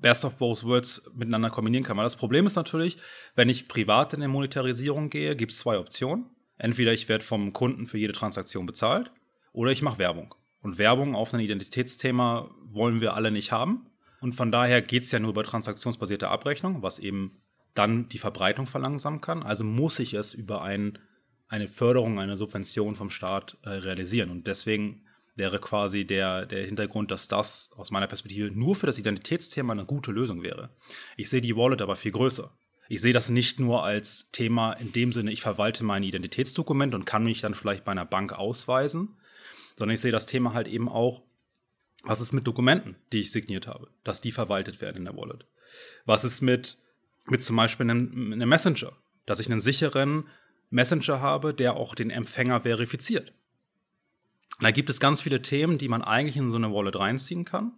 Best 0.02 0.26
of 0.26 0.38
Both 0.38 0.64
Worlds 0.64 1.02
miteinander 1.14 1.50
kombinieren 1.50 1.84
kann. 1.84 1.98
Weil 1.98 2.06
das 2.06 2.16
Problem 2.16 2.48
ist 2.48 2.56
natürlich, 2.56 2.98
wenn 3.36 3.50
ich 3.50 3.68
privat 3.68 4.14
in 4.14 4.20
der 4.20 4.30
Monetarisierung 4.30 5.10
gehe, 5.10 5.36
gibt 5.36 5.52
es 5.52 5.60
zwei 5.60 5.78
Optionen. 5.78 6.26
Entweder 6.58 6.94
ich 6.94 7.10
werde 7.10 7.24
vom 7.24 7.54
Kunden 7.54 7.88
für 7.88 7.98
jede 7.98 8.14
Transaktion 8.14 8.66
bezahlt 8.66 9.12
oder 9.54 9.72
ich 9.72 9.82
mache 9.82 9.98
Werbung. 9.98 10.36
Und 10.62 10.78
Werbung 10.78 11.16
auf 11.16 11.34
ein 11.34 11.40
Identitätsthema 11.40 12.50
wollen 12.66 13.02
wir 13.02 13.16
alle 13.16 13.32
nicht 13.32 13.52
haben. 13.52 13.88
Und 14.22 14.34
von 14.34 14.52
daher 14.52 14.82
geht 14.82 15.04
es 15.04 15.12
ja 15.12 15.20
nur 15.20 15.32
über 15.32 15.44
transaktionsbasierte 15.44 16.28
Abrechnung, 16.28 16.84
was 16.84 17.00
eben 17.00 17.42
dann 17.74 18.10
die 18.10 18.20
Verbreitung 18.20 18.68
verlangsamen 18.68 19.22
kann. 19.22 19.42
Also 19.42 19.64
muss 19.64 19.98
ich 19.98 20.14
es 20.14 20.34
über 20.34 20.62
ein, 20.62 21.00
eine 21.48 21.68
Förderung, 21.68 22.20
eine 22.20 22.38
Subvention 22.38 22.96
vom 22.96 23.10
Staat 23.10 23.58
äh, 23.64 23.70
realisieren. 23.70 24.30
Und 24.30 24.46
deswegen 24.46 25.06
wäre 25.36 25.60
quasi 25.60 26.06
der, 26.06 26.46
der 26.46 26.66
Hintergrund, 26.66 27.12
dass 27.12 27.28
das 27.28 27.70
aus 27.76 27.92
meiner 27.92 28.08
Perspektive 28.08 28.52
nur 28.52 28.76
für 28.76 28.86
das 28.86 28.98
Identitätsthema 28.98 29.74
eine 29.74 29.86
gute 29.86 30.12
Lösung 30.12 30.44
wäre. 30.44 30.70
Ich 31.18 31.30
sehe 31.30 31.42
die 31.42 31.56
Wallet 31.56 31.82
aber 31.82 31.96
viel 31.96 32.12
größer. 32.12 32.52
Ich 32.90 33.00
sehe 33.00 33.14
das 33.14 33.30
nicht 33.30 33.60
nur 33.60 33.84
als 33.84 34.30
Thema 34.32 34.74
in 34.74 34.92
dem 34.92 35.14
Sinne, 35.14 35.32
ich 35.32 35.42
verwalte 35.42 35.84
mein 35.86 36.04
Identitätsdokument 36.04 36.94
und 36.94 37.06
kann 37.06 37.24
mich 37.24 37.40
dann 37.40 37.56
vielleicht 37.56 37.86
bei 37.86 37.94
einer 37.94 38.06
Bank 38.06 38.34
ausweisen, 38.34 39.18
sondern 39.78 39.96
ich 39.96 40.02
sehe 40.02 40.12
das 40.12 40.26
Thema 40.26 40.54
halt 40.54 40.68
eben 40.68 40.90
auch 40.90 41.22
was 42.04 42.20
ist 42.20 42.34
mit 42.34 42.48
Dokumenten, 42.48 42.96
die 43.12 43.20
ich 43.20 43.32
signiert 43.32 43.68
habe, 43.68 43.90
dass 44.04 44.22
die 44.22 44.32
verwaltet 44.32 44.82
werden 44.82 44.98
in 44.98 45.06
der 45.06 45.16
Wallet? 45.16 45.46
Was 46.06 46.24
ist 46.24 46.42
mit, 46.42 46.78
mit 47.28 47.42
zum 47.42 47.56
Beispiel 47.56 47.90
einem, 47.90 48.34
einem 48.34 48.50
Messenger, 48.50 48.94
dass 49.26 49.40
ich 49.40 49.50
einen 49.50 49.62
sicheren 49.62 50.28
Messenger 50.70 51.22
habe, 51.22 51.54
der 51.54 51.76
auch 51.76 51.96
den 51.96 52.10
Empfänger 52.10 52.62
verifiziert? 52.62 53.34
Da 54.62 54.72
gibt 54.72 54.90
es 54.90 55.00
ganz 55.00 55.22
viele 55.22 55.42
Themen, 55.42 55.78
die 55.78 55.88
man 55.88 56.02
eigentlich 56.02 56.38
in 56.38 56.52
so 56.52 56.58
eine 56.58 56.72
Wallet 56.72 56.98
reinziehen 56.98 57.46
kann, 57.46 57.74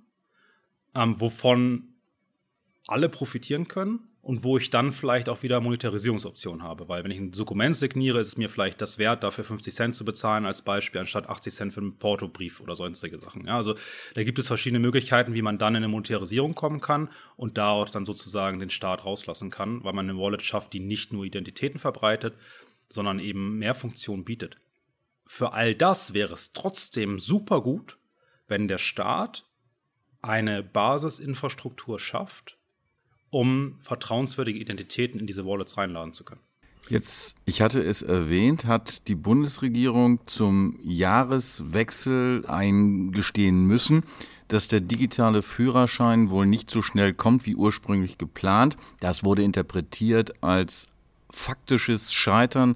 ähm, 0.95 1.19
wovon 1.19 1.95
alle 2.87 3.09
profitieren 3.09 3.67
können 3.67 3.99
und 4.21 4.43
wo 4.43 4.57
ich 4.57 4.69
dann 4.69 4.93
vielleicht 4.93 5.27
auch 5.27 5.43
wieder 5.43 5.59
Monetarisierungsoptionen 5.59 6.63
habe. 6.63 6.87
Weil 6.87 7.03
wenn 7.03 7.11
ich 7.11 7.19
ein 7.19 7.31
Dokument 7.31 7.75
signiere, 7.75 8.21
ist 8.21 8.29
es 8.29 8.37
mir 8.37 8.49
vielleicht 8.49 8.81
das 8.81 8.97
wert, 8.97 9.21
dafür 9.21 9.43
50 9.43 9.73
Cent 9.73 9.95
zu 9.95 10.05
bezahlen 10.05 10.45
als 10.45 10.61
Beispiel, 10.61 11.01
anstatt 11.01 11.27
80 11.27 11.53
Cent 11.53 11.73
für 11.73 11.81
einen 11.81 11.97
Portobrief 11.97 12.61
oder 12.61 12.75
sonstige 12.75 13.17
Sachen. 13.17 13.47
Ja, 13.47 13.57
also 13.57 13.75
da 14.15 14.23
gibt 14.23 14.39
es 14.39 14.47
verschiedene 14.47 14.79
Möglichkeiten, 14.79 15.33
wie 15.33 15.41
man 15.41 15.57
dann 15.57 15.75
in 15.75 15.83
eine 15.83 15.89
Monetarisierung 15.89 16.55
kommen 16.55 16.79
kann 16.79 17.09
und 17.35 17.57
da 17.57 17.69
auch 17.69 17.89
dann 17.89 18.05
sozusagen 18.05 18.59
den 18.59 18.69
Staat 18.69 19.03
rauslassen 19.03 19.49
kann, 19.49 19.83
weil 19.83 19.93
man 19.93 20.09
eine 20.09 20.17
Wallet 20.17 20.41
schafft, 20.41 20.71
die 20.71 20.79
nicht 20.79 21.11
nur 21.11 21.25
Identitäten 21.25 21.79
verbreitet, 21.79 22.35
sondern 22.87 23.19
eben 23.19 23.57
mehr 23.57 23.75
Funktionen 23.75 24.23
bietet. 24.23 24.57
Für 25.25 25.53
all 25.53 25.75
das 25.75 26.13
wäre 26.13 26.33
es 26.33 26.53
trotzdem 26.53 27.19
super 27.19 27.61
gut, 27.61 27.97
wenn 28.47 28.67
der 28.67 28.77
Staat 28.77 29.45
eine 30.21 30.63
Basisinfrastruktur 30.63 31.99
schafft, 31.99 32.57
um 33.29 33.79
vertrauenswürdige 33.81 34.59
Identitäten 34.59 35.19
in 35.19 35.27
diese 35.27 35.45
Wallets 35.45 35.77
reinladen 35.77 36.13
zu 36.13 36.23
können. 36.23 36.41
Jetzt, 36.89 37.37
ich 37.45 37.61
hatte 37.61 37.81
es 37.81 38.01
erwähnt, 38.01 38.65
hat 38.65 39.07
die 39.07 39.15
Bundesregierung 39.15 40.19
zum 40.25 40.77
Jahreswechsel 40.83 42.45
eingestehen 42.45 43.65
müssen, 43.65 44.03
dass 44.49 44.67
der 44.67 44.81
digitale 44.81 45.41
Führerschein 45.41 46.29
wohl 46.29 46.45
nicht 46.45 46.69
so 46.69 46.81
schnell 46.81 47.13
kommt 47.13 47.45
wie 47.45 47.55
ursprünglich 47.55 48.17
geplant. 48.17 48.75
Das 48.99 49.23
wurde 49.23 49.43
interpretiert 49.43 50.43
als 50.43 50.87
faktisches 51.35 52.13
Scheitern 52.13 52.75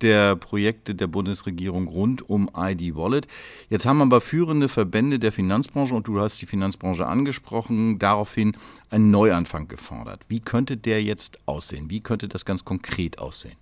der 0.00 0.36
Projekte 0.36 0.94
der 0.94 1.06
Bundesregierung 1.08 1.88
rund 1.88 2.28
um 2.28 2.50
ID 2.56 2.94
Wallet. 2.94 3.26
Jetzt 3.68 3.86
haben 3.86 4.00
aber 4.00 4.20
führende 4.20 4.68
Verbände 4.68 5.18
der 5.18 5.32
Finanzbranche, 5.32 5.94
und 5.94 6.06
du 6.06 6.20
hast 6.20 6.40
die 6.40 6.46
Finanzbranche 6.46 7.06
angesprochen, 7.06 7.98
daraufhin 7.98 8.56
einen 8.90 9.10
Neuanfang 9.10 9.68
gefordert. 9.68 10.22
Wie 10.28 10.40
könnte 10.40 10.76
der 10.76 11.02
jetzt 11.02 11.38
aussehen? 11.46 11.90
Wie 11.90 12.00
könnte 12.00 12.28
das 12.28 12.44
ganz 12.44 12.64
konkret 12.64 13.18
aussehen? 13.18 13.56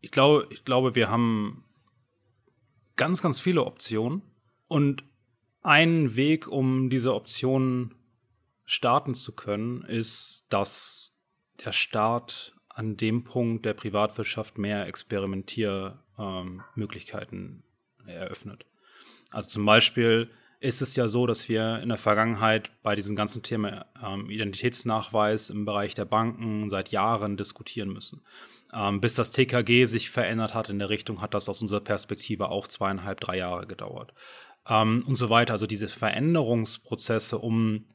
Ich 0.00 0.10
glaube, 0.10 0.46
ich 0.50 0.64
glaube, 0.64 0.94
wir 0.94 1.10
haben 1.10 1.64
ganz, 2.96 3.22
ganz 3.22 3.40
viele 3.40 3.64
Optionen. 3.64 4.22
Und 4.68 5.02
ein 5.62 6.16
Weg, 6.16 6.48
um 6.48 6.90
diese 6.90 7.14
Optionen 7.14 7.94
starten 8.64 9.14
zu 9.14 9.32
können, 9.32 9.82
ist, 9.82 10.44
dass 10.48 11.12
der 11.64 11.72
Staat 11.72 12.54
an 12.70 12.96
dem 12.96 13.24
Punkt 13.24 13.66
der 13.66 13.74
Privatwirtschaft 13.74 14.58
mehr 14.58 14.86
Experimentiermöglichkeiten 14.86 17.62
ähm, 18.06 18.08
eröffnet. 18.08 18.64
Also 19.30 19.48
zum 19.48 19.66
Beispiel 19.66 20.30
ist 20.60 20.82
es 20.82 20.94
ja 20.94 21.08
so, 21.08 21.26
dass 21.26 21.48
wir 21.48 21.80
in 21.82 21.88
der 21.88 21.98
Vergangenheit 21.98 22.70
bei 22.82 22.94
diesem 22.94 23.16
ganzen 23.16 23.42
Thema 23.42 23.86
ähm, 24.04 24.28
Identitätsnachweis 24.28 25.50
im 25.50 25.64
Bereich 25.64 25.94
der 25.94 26.04
Banken 26.04 26.68
seit 26.68 26.90
Jahren 26.90 27.36
diskutieren 27.36 27.90
müssen. 27.90 28.22
Ähm, 28.72 29.00
bis 29.00 29.14
das 29.14 29.30
TKG 29.30 29.86
sich 29.86 30.10
verändert 30.10 30.54
hat 30.54 30.68
in 30.68 30.78
der 30.78 30.90
Richtung, 30.90 31.22
hat 31.22 31.34
das 31.34 31.48
aus 31.48 31.60
unserer 31.60 31.80
Perspektive 31.80 32.50
auch 32.50 32.66
zweieinhalb, 32.66 33.20
drei 33.20 33.38
Jahre 33.38 33.66
gedauert. 33.66 34.12
Ähm, 34.68 35.02
und 35.06 35.16
so 35.16 35.30
weiter. 35.30 35.54
Also 35.54 35.66
diese 35.66 35.88
Veränderungsprozesse, 35.88 37.38
um 37.38 37.86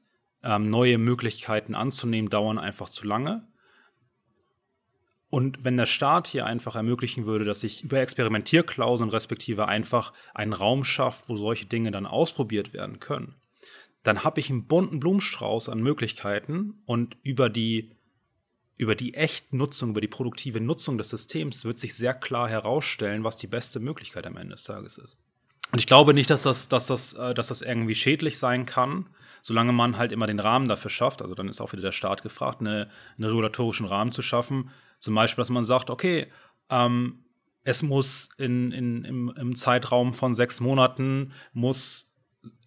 ähm, 0.43 0.69
neue 0.69 0.97
Möglichkeiten 0.97 1.75
anzunehmen, 1.75 2.29
dauern 2.29 2.57
einfach 2.57 2.89
zu 2.89 3.05
lange. 3.05 3.47
Und 5.35 5.65
wenn 5.65 5.75
der 5.75 5.85
Staat 5.85 6.29
hier 6.29 6.45
einfach 6.45 6.77
ermöglichen 6.77 7.25
würde, 7.25 7.43
dass 7.43 7.59
sich 7.59 7.83
über 7.83 7.99
Experimentierklauseln 7.99 9.09
respektive 9.09 9.67
einfach 9.67 10.13
einen 10.33 10.53
Raum 10.53 10.85
schafft, 10.85 11.27
wo 11.27 11.35
solche 11.35 11.65
Dinge 11.65 11.91
dann 11.91 12.05
ausprobiert 12.05 12.71
werden 12.71 13.01
können, 13.01 13.35
dann 14.03 14.23
habe 14.23 14.39
ich 14.39 14.49
einen 14.49 14.65
bunten 14.65 15.01
Blumenstrauß 15.01 15.67
an 15.67 15.83
Möglichkeiten 15.83 16.75
und 16.85 17.17
über 17.21 17.49
die 17.49 17.91
über 18.77 18.95
die 18.95 19.13
echte 19.13 19.57
Nutzung, 19.57 19.89
über 19.89 19.99
die 19.99 20.07
produktive 20.07 20.61
Nutzung 20.61 20.97
des 20.97 21.09
Systems 21.09 21.65
wird 21.65 21.79
sich 21.79 21.95
sehr 21.95 22.13
klar 22.13 22.47
herausstellen, 22.47 23.25
was 23.25 23.35
die 23.35 23.47
beste 23.47 23.81
Möglichkeit 23.81 24.25
am 24.27 24.37
Ende 24.37 24.55
des 24.55 24.63
Tages 24.63 24.97
ist. 24.97 25.19
Und 25.73 25.79
ich 25.79 25.87
glaube 25.87 26.13
nicht, 26.13 26.29
dass 26.29 26.43
das, 26.43 26.69
dass 26.69 26.87
das, 26.87 27.13
äh, 27.13 27.33
dass 27.33 27.49
das 27.49 27.61
irgendwie 27.61 27.95
schädlich 27.95 28.37
sein 28.37 28.65
kann, 28.65 29.09
solange 29.45 29.73
man 29.73 29.95
halt 29.95 30.11
immer 30.11 30.25
den 30.25 30.39
Rahmen 30.39 30.67
dafür 30.67 30.89
schafft. 30.89 31.21
Also 31.21 31.35
dann 31.35 31.49
ist 31.49 31.61
auch 31.61 31.71
wieder 31.71 31.83
der 31.83 31.91
Staat 31.91 32.23
gefragt, 32.23 32.61
eine, 32.61 32.89
einen 33.15 33.25
regulatorischen 33.25 33.85
Rahmen 33.85 34.11
zu 34.11 34.23
schaffen, 34.23 34.71
zum 34.97 35.13
Beispiel, 35.13 35.39
dass 35.39 35.51
man 35.51 35.63
sagt, 35.63 35.91
okay, 35.91 36.31
ähm, 36.71 37.25
es 37.63 37.83
muss 37.83 38.29
in, 38.39 38.71
in, 38.71 39.03
im, 39.05 39.31
im 39.37 39.55
Zeitraum 39.55 40.15
von 40.15 40.33
sechs 40.33 40.61
Monaten 40.61 41.31
muss 41.53 42.11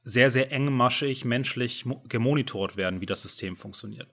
sehr, 0.05 0.31
sehr 0.31 0.53
engmaschig 0.53 1.25
menschlich 1.25 1.85
gemonitort 2.09 2.77
werden, 2.77 3.01
wie 3.01 3.07
das 3.07 3.23
System 3.23 3.57
funktioniert. 3.57 4.13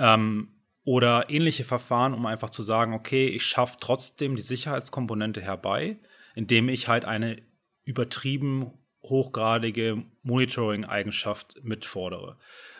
Ähm, 0.00 0.56
oder 0.82 1.30
ähnliche 1.30 1.62
Verfahren, 1.62 2.14
um 2.14 2.26
einfach 2.26 2.50
zu 2.50 2.64
sagen, 2.64 2.94
okay, 2.94 3.28
ich 3.28 3.44
schaffe 3.44 3.76
trotzdem 3.78 4.34
die 4.34 4.42
Sicherheitskomponente 4.42 5.40
herbei, 5.40 6.00
indem 6.34 6.68
ich 6.68 6.88
halt 6.88 7.04
eine 7.04 7.40
übertrieben 7.84 8.72
hochgradige 9.08 10.02
Monitoring-Eigenschaft 10.22 11.62
mitfordere 11.62 12.36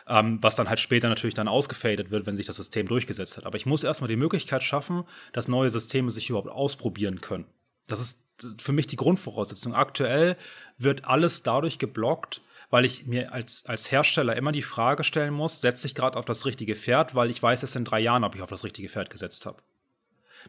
ähm, 0.07 0.39
was 0.41 0.55
dann 0.55 0.69
halt 0.69 0.79
später 0.79 1.09
natürlich 1.09 1.33
dann 1.33 1.47
ausgefadet 1.47 2.11
wird, 2.11 2.25
wenn 2.25 2.37
sich 2.37 2.45
das 2.45 2.55
System 2.55 2.87
durchgesetzt 2.87 3.37
hat. 3.37 3.45
Aber 3.45 3.57
ich 3.57 3.65
muss 3.65 3.83
erstmal 3.83 4.07
die 4.07 4.15
Möglichkeit 4.15 4.63
schaffen, 4.63 5.03
dass 5.33 5.47
neue 5.47 5.69
Systeme 5.69 6.11
sich 6.11 6.29
überhaupt 6.29 6.49
ausprobieren 6.49 7.21
können. 7.21 7.45
Das 7.87 7.99
ist 8.01 8.19
für 8.59 8.71
mich 8.71 8.87
die 8.87 8.95
Grundvoraussetzung. 8.95 9.73
Aktuell 9.73 10.37
wird 10.77 11.05
alles 11.05 11.43
dadurch 11.43 11.79
geblockt, 11.79 12.41
weil 12.69 12.85
ich 12.85 13.05
mir 13.05 13.33
als, 13.33 13.65
als 13.65 13.91
Hersteller 13.91 14.35
immer 14.35 14.51
die 14.51 14.61
Frage 14.61 15.03
stellen 15.03 15.33
muss, 15.33 15.61
setze 15.61 15.87
ich 15.87 15.95
gerade 15.95 16.17
auf 16.17 16.25
das 16.25 16.45
richtige 16.45 16.75
Pferd, 16.75 17.15
weil 17.15 17.29
ich 17.29 17.41
weiß 17.41 17.61
erst 17.61 17.75
in 17.75 17.85
drei 17.85 17.99
Jahren, 17.99 18.23
ob 18.23 18.35
ich 18.35 18.41
auf 18.41 18.49
das 18.49 18.63
richtige 18.63 18.89
Pferd 18.89 19.09
gesetzt 19.09 19.45
habe. 19.45 19.61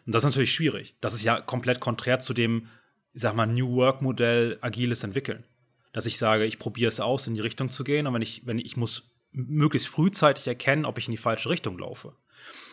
Und 0.05 0.15
das 0.15 0.23
ist 0.23 0.27
natürlich 0.27 0.53
schwierig. 0.53 0.95
Das 1.01 1.15
ist 1.15 1.25
ja 1.25 1.41
komplett 1.41 1.81
konträr 1.81 2.21
zu 2.21 2.35
dem, 2.35 2.69
ich 3.15 3.23
sag 3.23 3.35
mal, 3.35 3.47
New 3.47 3.75
Work 3.75 4.03
Modell 4.03 4.59
agiles 4.61 5.03
entwickeln. 5.03 5.45
Dass 5.93 6.07
ich 6.07 6.19
sage, 6.19 6.45
ich 6.45 6.59
probiere 6.59 6.89
es 6.89 7.01
aus, 7.01 7.27
in 7.27 7.35
die 7.35 7.41
Richtung 7.41 7.71
zu 7.71 7.85
gehen 7.85 8.07
und 8.07 8.15
wenn 8.15 8.23
ich, 8.23 8.47
wenn 8.47 8.59
ich 8.59 8.77
muss 8.77 9.11
möglichst 9.33 9.89
frühzeitig 9.89 10.47
erkennen, 10.47 10.85
ob 10.85 10.99
ich 10.99 11.07
in 11.07 11.13
die 11.13 11.19
falsche 11.19 11.51
Richtung 11.51 11.79
laufe. 11.79 12.15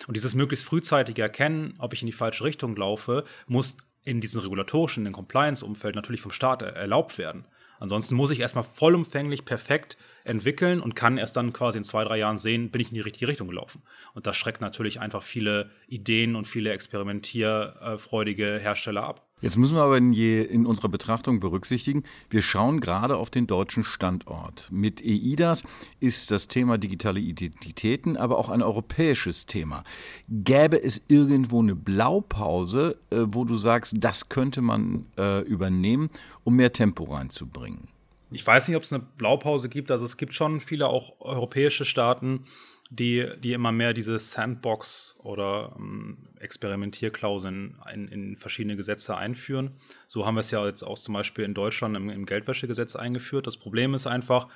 Und 0.08 0.16
dieses 0.16 0.36
möglichst 0.36 0.66
frühzeitige 0.66 1.22
Erkennen, 1.22 1.76
ob 1.80 1.94
ich 1.94 2.02
in 2.02 2.08
die 2.08 2.14
falsche 2.14 2.44
Richtung 2.44 2.76
laufe, 2.76 3.26
muss 3.48 3.78
in 4.04 4.22
diesem 4.22 4.42
regulatorischen, 4.42 5.02
in 5.02 5.12
dem 5.12 5.14
Compliance-Umfeld 5.14 5.96
natürlich 5.96 6.22
vom 6.22 6.32
Staat 6.32 6.62
erlaubt 6.62 7.18
werden. 7.18 7.46
Ansonsten 7.80 8.16
muss 8.16 8.32
ich 8.32 8.40
erstmal 8.40 8.64
vollumfänglich 8.64 9.44
perfekt 9.44 9.98
entwickeln 10.24 10.80
und 10.80 10.96
kann 10.96 11.18
erst 11.18 11.36
dann 11.36 11.52
quasi 11.54 11.78
in 11.78 11.84
zwei, 11.84 12.04
drei 12.04 12.18
Jahren 12.18 12.38
sehen, 12.38 12.72
bin 12.72 12.82
ich 12.82 12.90
in 12.90 12.96
die 12.96 13.02
richtige 13.02 13.28
Richtung 13.28 13.48
gelaufen. 13.48 13.82
Und 14.14 14.28
das 14.28 14.38
schreckt 14.38 14.62
natürlich 14.62 15.02
einfach 15.02 15.24
viele 15.24 15.72
Ideen 15.88 16.36
und 16.36 16.48
viele 16.48 16.72
experimentierfreudige 16.72 18.60
Hersteller 18.60 19.04
ab. 19.04 19.25
Jetzt 19.42 19.58
müssen 19.58 19.76
wir 19.76 19.84
aber 19.84 19.98
in, 19.98 20.14
je, 20.14 20.42
in, 20.42 20.66
unserer 20.66 20.88
Betrachtung 20.88 21.42
berücksichtigen, 21.42 22.04
wir 22.30 22.42
schauen 22.42 22.80
gerade 22.80 23.18
auf 23.18 23.30
den 23.30 23.48
deutschen 23.48 23.84
Standort. 23.84 24.70
Mit 24.72 25.02
EIDAS 25.04 25.64
ist 26.00 26.32
das 26.32 26.48
Thema 26.48 26.78
digitale 26.78 27.20
Identitäten 27.20 28.16
aber 28.16 28.38
auch 28.38 28.48
ein 28.48 28.62
europäisches 28.62 29.46
Thema. 29.46 29.84
Gäbe 30.30 30.82
es 30.82 31.02
irgendwo 31.10 31.62
eine 31.62 31.76
Blaupause, 31.76 32.98
äh, 33.10 33.18
wo 33.28 33.44
du 33.44 33.56
sagst, 33.56 33.96
das 34.00 34.30
könnte 34.30 34.62
man 34.62 35.08
äh, 35.18 35.42
übernehmen, 35.42 36.10
um 36.46 36.56
mehr 36.56 36.72
Tempo 36.72 37.04
reinzubringen? 37.04 37.90
Ich 38.32 38.48
weiß 38.48 38.68
nicht, 38.70 38.78
ob 38.78 38.84
es 38.84 38.94
eine 38.94 39.04
Blaupause 39.18 39.68
gibt. 39.68 39.92
Also 39.92 40.06
es 40.06 40.16
gibt 40.16 40.34
schon 40.34 40.62
viele 40.62 40.88
auch 40.88 41.20
europäische 41.20 41.84
Staaten, 41.84 42.46
die, 42.90 43.28
die 43.40 43.54
immer 43.54 43.72
mehr 43.72 43.94
diese 43.94 44.20
Sandbox 44.20 45.16
oder 45.24 45.76
ähm, 45.78 46.30
Experimentierklauseln 46.40 47.80
in, 47.94 48.08
in, 48.08 48.36
verschiedene 48.36 48.76
Gesetze 48.76 49.18
einführen. 49.18 49.72
So 50.08 50.26
haben 50.26 50.36
wir 50.36 50.42
es 50.42 50.52
ja 50.52 50.66
jetzt 50.66 50.84
auch 50.84 51.00
zum 51.00 51.14
Beispiel 51.14 51.46
in 51.46 51.54
Deutschland 51.54 51.98
im, 51.98 52.10
im 52.10 52.26
Geldwäschegesetz 52.26 52.96
eingeführt. 52.96 53.48
Das 53.48 53.58
Problem 53.58 53.96
ist 53.96 54.06
einfach, 54.06 54.48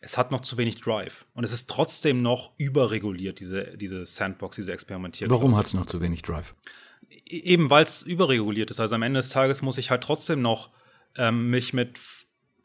es 0.00 0.16
hat 0.16 0.30
noch 0.30 0.42
zu 0.42 0.56
wenig 0.56 0.80
Drive. 0.80 1.26
Und 1.34 1.44
es 1.44 1.52
ist 1.52 1.68
trotzdem 1.68 2.22
noch 2.22 2.52
überreguliert, 2.58 3.40
diese, 3.40 3.76
diese 3.76 4.06
Sandbox, 4.06 4.56
diese 4.56 4.72
Experimentierklausel. 4.72 5.42
Warum 5.42 5.56
hat 5.56 5.66
es 5.66 5.74
noch 5.74 5.86
zu 5.86 6.00
wenig 6.00 6.22
Drive? 6.22 6.54
E-, 7.10 7.38
eben 7.40 7.70
weil 7.70 7.84
es 7.84 8.02
überreguliert 8.02 8.70
ist. 8.70 8.78
Also 8.78 8.94
am 8.94 9.02
Ende 9.02 9.18
des 9.18 9.30
Tages 9.30 9.62
muss 9.62 9.78
ich 9.78 9.90
halt 9.90 10.04
trotzdem 10.04 10.42
noch 10.42 10.70
ähm, 11.16 11.50
mich 11.50 11.72
mit 11.72 11.98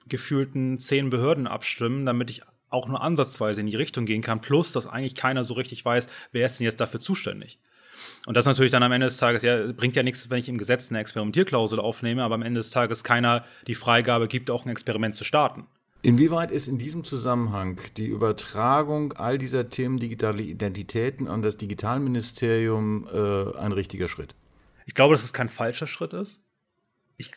gefühlten 0.07 0.79
zehn 0.79 1.09
Behörden 1.09 1.47
abstimmen, 1.47 2.05
damit 2.05 2.29
ich 2.29 2.41
auch 2.71 2.87
nur 2.87 3.01
ansatzweise 3.01 3.61
in 3.61 3.67
die 3.67 3.75
Richtung 3.75 4.05
gehen 4.05 4.21
kann, 4.21 4.41
plus 4.41 4.71
dass 4.71 4.87
eigentlich 4.87 5.15
keiner 5.15 5.43
so 5.43 5.53
richtig 5.53 5.85
weiß, 5.85 6.07
wer 6.31 6.45
ist 6.45 6.59
denn 6.59 6.65
jetzt 6.65 6.79
dafür 6.79 6.99
zuständig. 6.99 7.59
Und 8.25 8.35
das 8.35 8.45
natürlich 8.45 8.71
dann 8.71 8.83
am 8.83 8.91
Ende 8.91 9.07
des 9.07 9.17
Tages, 9.17 9.43
ja, 9.43 9.71
bringt 9.73 9.95
ja 9.95 10.03
nichts, 10.03 10.29
wenn 10.29 10.39
ich 10.39 10.49
im 10.49 10.57
Gesetz 10.57 10.89
eine 10.89 10.99
Experimentierklausel 10.99 11.79
aufnehme, 11.79 12.23
aber 12.23 12.35
am 12.35 12.41
Ende 12.41 12.59
des 12.59 12.71
Tages 12.71 13.03
keiner 13.03 13.45
die 13.67 13.75
Freigabe 13.75 14.27
gibt, 14.27 14.49
auch 14.49 14.65
ein 14.65 14.69
Experiment 14.69 15.15
zu 15.15 15.23
starten. 15.23 15.67
Inwieweit 16.03 16.49
ist 16.49 16.67
in 16.67 16.79
diesem 16.79 17.03
Zusammenhang 17.03 17.79
die 17.97 18.07
Übertragung 18.07 19.13
all 19.13 19.37
dieser 19.37 19.69
Themen 19.69 19.99
digitale 19.99 20.41
Identitäten 20.41 21.27
an 21.27 21.43
das 21.43 21.57
Digitalministerium 21.57 23.07
äh, 23.11 23.57
ein 23.57 23.71
richtiger 23.71 24.07
Schritt? 24.07 24.33
Ich 24.87 24.95
glaube, 24.95 25.13
dass 25.13 25.23
es 25.23 25.31
kein 25.31 25.49
falscher 25.49 25.85
Schritt 25.85 26.13
ist. 26.13 26.41
Ich 27.17 27.31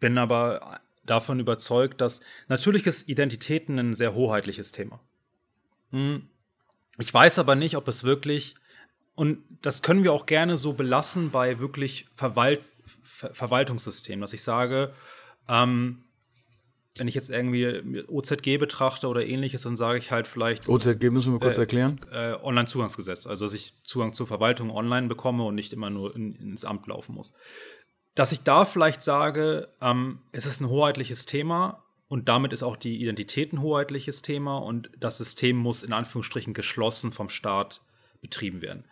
bin 0.00 0.18
aber 0.18 0.80
davon 1.10 1.40
überzeugt, 1.40 2.00
dass 2.00 2.20
natürlich 2.48 2.86
ist 2.86 3.08
Identitäten 3.08 3.78
ein 3.78 3.94
sehr 3.94 4.14
hoheitliches 4.14 4.72
Thema. 4.72 5.00
Hm. 5.90 6.28
Ich 6.98 7.12
weiß 7.12 7.38
aber 7.38 7.54
nicht, 7.54 7.76
ob 7.76 7.86
es 7.88 8.04
wirklich, 8.04 8.54
und 9.14 9.38
das 9.62 9.82
können 9.82 10.04
wir 10.04 10.12
auch 10.12 10.26
gerne 10.26 10.58
so 10.58 10.72
belassen 10.72 11.30
bei 11.30 11.60
wirklich 11.60 12.06
Verwalt, 12.14 12.60
Ver 13.02 13.34
Verwaltungssystemen, 13.34 14.20
dass 14.20 14.32
ich 14.32 14.42
sage, 14.42 14.92
ähm, 15.48 16.04
wenn 16.96 17.08
ich 17.08 17.14
jetzt 17.14 17.30
irgendwie 17.30 18.04
OZG 18.08 18.58
betrachte 18.58 19.08
oder 19.08 19.24
ähnliches, 19.24 19.62
dann 19.62 19.76
sage 19.76 19.98
ich 19.98 20.10
halt 20.10 20.26
vielleicht. 20.26 20.68
OZG 20.68 21.10
müssen 21.10 21.32
wir 21.32 21.40
kurz 21.40 21.56
äh, 21.56 21.60
erklären. 21.60 22.00
Äh, 22.12 22.34
Online-Zugangsgesetz. 22.34 23.26
Also, 23.26 23.44
dass 23.44 23.54
ich 23.54 23.74
Zugang 23.84 24.12
zur 24.12 24.26
Verwaltung 24.26 24.70
online 24.70 25.08
bekomme 25.08 25.44
und 25.44 25.54
nicht 25.54 25.72
immer 25.72 25.90
nur 25.90 26.14
in, 26.14 26.34
ins 26.34 26.64
Amt 26.64 26.86
laufen 26.86 27.14
muss 27.14 27.34
dass 28.18 28.32
ich 28.32 28.42
da 28.42 28.64
vielleicht 28.64 29.02
sage, 29.02 29.68
ähm, 29.80 30.18
es 30.32 30.44
ist 30.44 30.60
ein 30.60 30.68
hoheitliches 30.68 31.24
Thema 31.24 31.84
und 32.08 32.28
damit 32.28 32.52
ist 32.52 32.64
auch 32.64 32.76
die 32.76 33.00
Identität 33.00 33.52
ein 33.52 33.62
hoheitliches 33.62 34.22
Thema 34.22 34.58
und 34.58 34.90
das 34.98 35.18
System 35.18 35.56
muss 35.56 35.84
in 35.84 35.92
Anführungsstrichen 35.92 36.52
geschlossen 36.52 37.12
vom 37.12 37.28
Staat 37.28 37.80
betrieben 38.20 38.60
werden. 38.60 38.84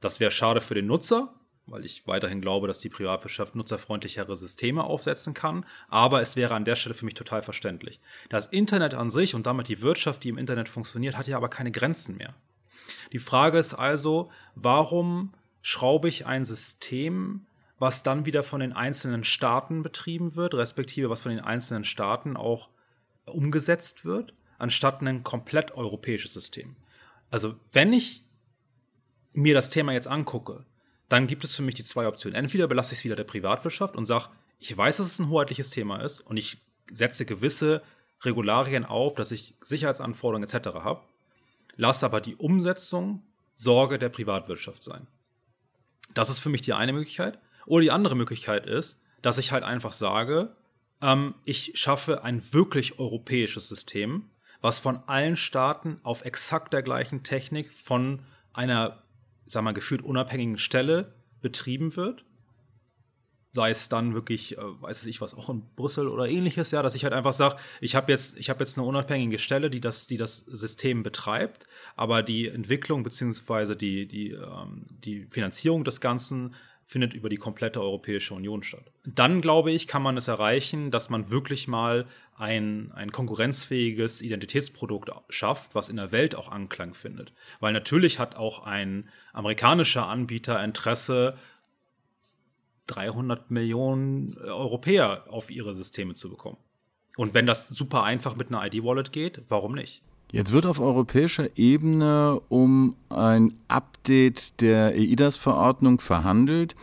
Das 0.00 0.20
wäre 0.20 0.30
schade 0.30 0.60
für 0.60 0.74
den 0.74 0.86
Nutzer, 0.86 1.34
weil 1.66 1.84
ich 1.84 2.06
weiterhin 2.06 2.40
glaube, 2.40 2.68
dass 2.68 2.78
die 2.78 2.88
Privatwirtschaft 2.88 3.56
nutzerfreundlichere 3.56 4.36
Systeme 4.36 4.84
aufsetzen 4.84 5.34
kann. 5.34 5.66
Aber 5.88 6.22
es 6.22 6.36
wäre 6.36 6.54
an 6.54 6.64
der 6.64 6.76
Stelle 6.76 6.94
für 6.94 7.04
mich 7.04 7.14
total 7.14 7.42
verständlich. 7.42 8.00
Das 8.28 8.46
Internet 8.46 8.94
an 8.94 9.10
sich 9.10 9.34
und 9.34 9.46
damit 9.46 9.66
die 9.66 9.82
Wirtschaft, 9.82 10.22
die 10.22 10.28
im 10.28 10.38
Internet 10.38 10.68
funktioniert, 10.68 11.16
hat 11.16 11.26
ja 11.26 11.36
aber 11.36 11.48
keine 11.48 11.72
Grenzen 11.72 12.16
mehr. 12.16 12.34
Die 13.12 13.18
Frage 13.18 13.58
ist 13.58 13.74
also, 13.74 14.30
warum 14.54 15.32
schraube 15.60 16.08
ich 16.08 16.24
ein 16.24 16.44
System, 16.44 17.46
was 17.80 18.02
dann 18.02 18.26
wieder 18.26 18.44
von 18.44 18.60
den 18.60 18.74
einzelnen 18.74 19.24
Staaten 19.24 19.82
betrieben 19.82 20.36
wird, 20.36 20.54
respektive 20.54 21.10
was 21.10 21.22
von 21.22 21.32
den 21.32 21.40
einzelnen 21.40 21.82
Staaten 21.84 22.36
auch 22.36 22.68
umgesetzt 23.24 24.04
wird, 24.04 24.34
anstatt 24.58 25.00
ein 25.00 25.24
komplett 25.24 25.72
europäisches 25.72 26.34
System. 26.34 26.76
Also 27.30 27.56
wenn 27.72 27.92
ich 27.94 28.22
mir 29.32 29.54
das 29.54 29.70
Thema 29.70 29.92
jetzt 29.92 30.08
angucke, 30.08 30.66
dann 31.08 31.26
gibt 31.26 31.42
es 31.42 31.54
für 31.54 31.62
mich 31.62 31.74
die 31.74 31.82
zwei 31.82 32.06
Optionen. 32.06 32.36
Entweder 32.36 32.68
belasse 32.68 32.92
ich 32.92 32.98
es 33.00 33.04
wieder 33.04 33.16
der 33.16 33.24
Privatwirtschaft 33.24 33.96
und 33.96 34.04
sage, 34.04 34.26
ich 34.58 34.76
weiß, 34.76 34.98
dass 34.98 35.06
es 35.06 35.18
ein 35.18 35.30
hoheitliches 35.30 35.70
Thema 35.70 36.02
ist 36.02 36.20
und 36.20 36.36
ich 36.36 36.58
setze 36.92 37.24
gewisse 37.24 37.82
Regularien 38.22 38.84
auf, 38.84 39.14
dass 39.14 39.30
ich 39.30 39.54
Sicherheitsanforderungen 39.62 40.46
etc. 40.46 40.68
habe, 40.74 41.00
lasse 41.76 42.04
aber 42.04 42.20
die 42.20 42.36
Umsetzung 42.36 43.22
Sorge 43.54 43.98
der 43.98 44.10
Privatwirtschaft 44.10 44.82
sein. 44.82 45.06
Das 46.12 46.28
ist 46.28 46.40
für 46.40 46.50
mich 46.50 46.60
die 46.60 46.74
eine 46.74 46.92
Möglichkeit. 46.92 47.38
Oder 47.70 47.82
die 47.82 47.90
andere 47.92 48.16
Möglichkeit 48.16 48.66
ist, 48.66 49.00
dass 49.22 49.38
ich 49.38 49.52
halt 49.52 49.62
einfach 49.62 49.92
sage, 49.92 50.56
ähm, 51.00 51.34
ich 51.44 51.72
schaffe 51.74 52.24
ein 52.24 52.42
wirklich 52.52 52.98
europäisches 52.98 53.68
System, 53.68 54.30
was 54.60 54.80
von 54.80 55.00
allen 55.06 55.36
Staaten 55.36 56.00
auf 56.02 56.24
exakt 56.24 56.72
der 56.72 56.82
gleichen 56.82 57.22
Technik 57.22 57.72
von 57.72 58.22
einer 58.52 59.02
sag 59.46 59.62
mal, 59.62 59.72
gefühlt 59.72 60.02
unabhängigen 60.02 60.58
Stelle 60.58 61.12
betrieben 61.40 61.94
wird. 61.94 62.24
Sei 63.52 63.70
es 63.70 63.88
dann 63.88 64.14
wirklich, 64.14 64.58
äh, 64.58 64.82
weiß 64.82 65.06
ich 65.06 65.20
was, 65.20 65.34
auch 65.34 65.48
in 65.48 65.62
Brüssel 65.76 66.08
oder 66.08 66.28
ähnliches, 66.28 66.72
ja, 66.72 66.82
dass 66.82 66.96
ich 66.96 67.04
halt 67.04 67.12
einfach 67.12 67.32
sage, 67.32 67.56
ich 67.80 67.96
habe 67.96 68.10
jetzt, 68.10 68.36
habe 68.48 68.60
jetzt 68.60 68.78
eine 68.78 68.86
unabhängige 68.86 69.38
Stelle, 69.38 69.70
die 69.70 69.80
das, 69.80 70.08
die 70.08 70.16
das 70.16 70.38
System 70.38 71.04
betreibt, 71.04 71.66
aber 71.96 72.22
die 72.24 72.48
Entwicklung 72.48 73.04
beziehungsweise 73.04 73.76
die, 73.76 74.06
die, 74.06 74.30
ähm, 74.30 74.86
die 74.88 75.26
Finanzierung 75.26 75.84
des 75.84 76.00
Ganzen 76.00 76.54
findet 76.90 77.14
über 77.14 77.28
die 77.28 77.36
komplette 77.36 77.80
Europäische 77.80 78.34
Union 78.34 78.64
statt. 78.64 78.90
Dann, 79.04 79.40
glaube 79.40 79.70
ich, 79.70 79.86
kann 79.86 80.02
man 80.02 80.16
es 80.16 80.26
erreichen, 80.26 80.90
dass 80.90 81.08
man 81.08 81.30
wirklich 81.30 81.68
mal 81.68 82.04
ein, 82.36 82.90
ein 82.90 83.12
konkurrenzfähiges 83.12 84.20
Identitätsprodukt 84.20 85.08
schafft, 85.28 85.76
was 85.76 85.88
in 85.88 85.94
der 85.94 86.10
Welt 86.10 86.34
auch 86.34 86.50
Anklang 86.50 86.94
findet. 86.94 87.32
Weil 87.60 87.72
natürlich 87.72 88.18
hat 88.18 88.34
auch 88.34 88.66
ein 88.66 89.08
amerikanischer 89.32 90.08
Anbieter 90.08 90.64
Interesse, 90.64 91.38
300 92.88 93.52
Millionen 93.52 94.36
Europäer 94.38 95.26
auf 95.28 95.48
ihre 95.48 95.74
Systeme 95.74 96.14
zu 96.14 96.28
bekommen. 96.28 96.58
Und 97.16 97.34
wenn 97.34 97.46
das 97.46 97.68
super 97.68 98.02
einfach 98.02 98.34
mit 98.34 98.48
einer 98.48 98.66
ID-Wallet 98.66 99.12
geht, 99.12 99.42
warum 99.46 99.76
nicht? 99.76 100.02
Jetzt 100.32 100.52
wird 100.52 100.66
auf 100.66 100.78
europäischer 100.78 101.56
Ebene 101.58 102.40
um 102.48 102.96
ein 103.08 103.58
Update 103.66 104.60
der 104.60 104.94
EIDAS-Verordnung 104.94 105.98
verhandelt. 106.00 106.76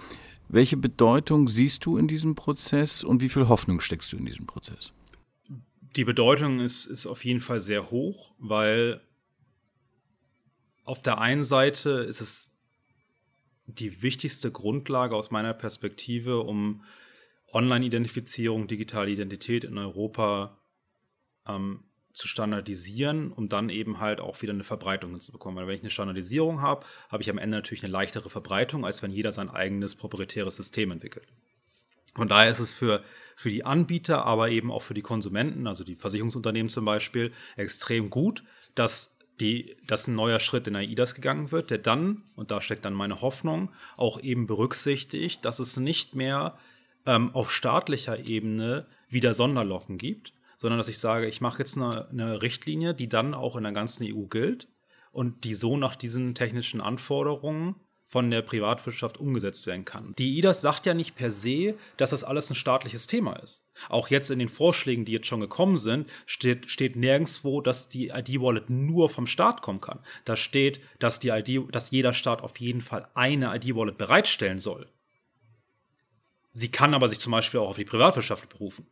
Welche 0.50 0.76
Bedeutung 0.76 1.48
siehst 1.48 1.86
du 1.86 1.98
in 1.98 2.08
diesem 2.08 2.36
Prozess 2.36 3.04
und 3.04 3.22
wie 3.22 3.30
viel 3.30 3.48
Hoffnung 3.48 3.80
steckst 3.80 4.12
du 4.12 4.18
in 4.18 4.26
diesem 4.26 4.48
Prozess? 4.48 4.94
Die 5.96 6.04
Bedeutung 6.04 6.60
ist, 6.60 6.86
ist 6.86 7.08
auf 7.08 7.24
jeden 7.24 7.40
Fall 7.40 7.62
sehr 7.62 7.90
hoch, 7.90 8.34
weil 8.38 9.02
auf 10.84 11.02
der 11.02 11.20
einen 11.20 11.44
Seite 11.44 11.90
ist 11.90 12.22
es 12.22 12.52
die 13.66 14.02
wichtigste 14.02 14.52
Grundlage 14.52 15.16
aus 15.16 15.32
meiner 15.32 15.54
Perspektive, 15.54 16.42
um 16.42 16.84
Online-Identifizierung, 17.52 18.68
digitale 18.68 19.12
Identität 19.12 19.64
in 19.64 19.78
Europa 19.78 20.58
ähm, 21.46 21.84
zu 22.18 22.28
standardisieren, 22.28 23.32
um 23.32 23.48
dann 23.48 23.70
eben 23.70 24.00
halt 24.00 24.20
auch 24.20 24.42
wieder 24.42 24.54
eine 24.54 24.64
Verbreitung 24.64 25.12
hinzubekommen. 25.12 25.58
Weil 25.58 25.68
wenn 25.68 25.76
ich 25.76 25.82
eine 25.82 25.92
Standardisierung 25.92 26.62
habe, 26.62 26.86
habe 27.10 27.24
ich 27.24 27.30
am 27.30 27.38
Ende 27.38 27.58
natürlich 27.58 27.84
eine 27.84 27.94
leichtere 27.94 28.30
Verbreitung, 28.30 28.86
als 28.86 29.02
wenn 29.04 29.12
jeder 29.12 29.32
sein 29.32 29.50
eigenes 29.50 29.96
proprietäres 29.96 30.56
System 30.56 30.92
entwickelt. 30.92 31.28
Von 32.16 32.28
daher 32.28 32.52
ist 32.52 32.60
es 32.60 32.72
für, 32.74 33.04
für 33.36 33.52
die 33.52 33.64
Anbieter, 33.64 34.26
aber 34.26 34.50
eben 34.50 34.72
auch 34.72 34.82
für 34.82 34.96
die 34.96 35.04
Konsumenten, 35.04 35.68
also 35.68 35.84
die 35.84 35.96
Versicherungsunternehmen 35.96 36.70
zum 36.70 36.84
Beispiel, 36.84 37.32
extrem 37.56 38.10
gut, 38.10 38.44
dass 38.74 39.16
die, 39.40 39.78
dass 39.86 40.08
ein 40.08 40.16
neuer 40.16 40.40
Schritt 40.40 40.66
in 40.66 40.76
AIDAS 40.76 41.14
gegangen 41.14 41.52
wird, 41.52 41.70
der 41.70 41.78
dann, 41.78 42.24
und 42.36 42.50
da 42.50 42.60
steckt 42.60 42.86
dann 42.86 42.96
meine 42.96 43.22
Hoffnung, 43.22 43.72
auch 43.96 44.20
eben 44.20 44.48
berücksichtigt, 44.48 45.46
dass 45.46 45.60
es 45.60 45.78
nicht 45.78 46.16
mehr 46.16 46.58
ähm, 47.06 47.36
auf 47.36 47.52
staatlicher 47.52 48.28
Ebene 48.28 48.88
wieder 49.10 49.36
Sonderlocken 49.36 50.00
gibt, 50.00 50.34
sondern 50.58 50.78
dass 50.78 50.90
ich 50.90 50.98
sage, 50.98 51.28
ich 51.28 51.40
mache 51.40 51.60
jetzt 51.60 51.78
eine, 51.78 52.10
eine 52.10 52.42
Richtlinie, 52.42 52.94
die 52.94 53.08
dann 53.08 53.34
auch 53.34 53.56
in 53.56 53.64
der 53.64 53.72
ganzen 53.72 54.04
EU 54.06 54.26
gilt 54.26 54.68
und 55.12 55.44
die 55.46 55.56
so 55.56 55.78
nach 55.78 55.96
diesen 55.96 56.36
technischen 56.36 56.82
Anforderungen 56.82 57.76
von 58.08 58.32
der 58.32 58.42
Privatwirtschaft 58.42 59.18
umgesetzt 59.18 59.68
werden 59.68 59.84
kann. 59.84 60.14
Die 60.18 60.38
IDAS 60.38 60.62
sagt 60.62 60.86
ja 60.86 60.94
nicht 60.94 61.16
per 61.16 61.30
se, 61.30 61.76
dass 61.98 62.12
das 62.12 62.24
alles 62.24 62.50
ein 62.50 62.56
staatliches 62.56 63.06
Thema 63.06 63.34
ist. 63.34 63.66
Auch 63.90 64.08
jetzt 64.08 64.32
in 64.32 64.40
den 64.40 64.48
Vorschlägen, 64.48 65.04
die 65.04 65.12
jetzt 65.12 65.28
schon 65.28 65.42
gekommen 65.42 65.78
sind, 65.78 66.10
steht, 66.26 66.70
steht 66.70 66.96
nirgendwo, 66.96 67.60
dass 67.60 67.90
die 67.90 68.08
ID-Wallet 68.08 68.70
nur 68.70 69.10
vom 69.10 69.28
Staat 69.28 69.62
kommen 69.62 69.82
kann. 69.82 70.00
Da 70.24 70.38
steht, 70.38 70.80
dass, 71.00 71.20
die 71.20 71.30
ID, 71.30 71.76
dass 71.76 71.92
jeder 71.92 72.14
Staat 72.14 72.42
auf 72.42 72.58
jeden 72.58 72.82
Fall 72.82 73.10
eine 73.14 73.54
ID-Wallet 73.54 73.98
bereitstellen 73.98 74.60
soll. 74.60 74.88
Sie 76.54 76.72
kann 76.72 76.94
aber 76.94 77.10
sich 77.10 77.20
zum 77.20 77.34
Beispiel 77.34 77.60
auch 77.60 77.70
auf 77.70 77.78
die 77.78 77.86
Privatwirtschaft 77.86 78.48
berufen. 78.48 78.88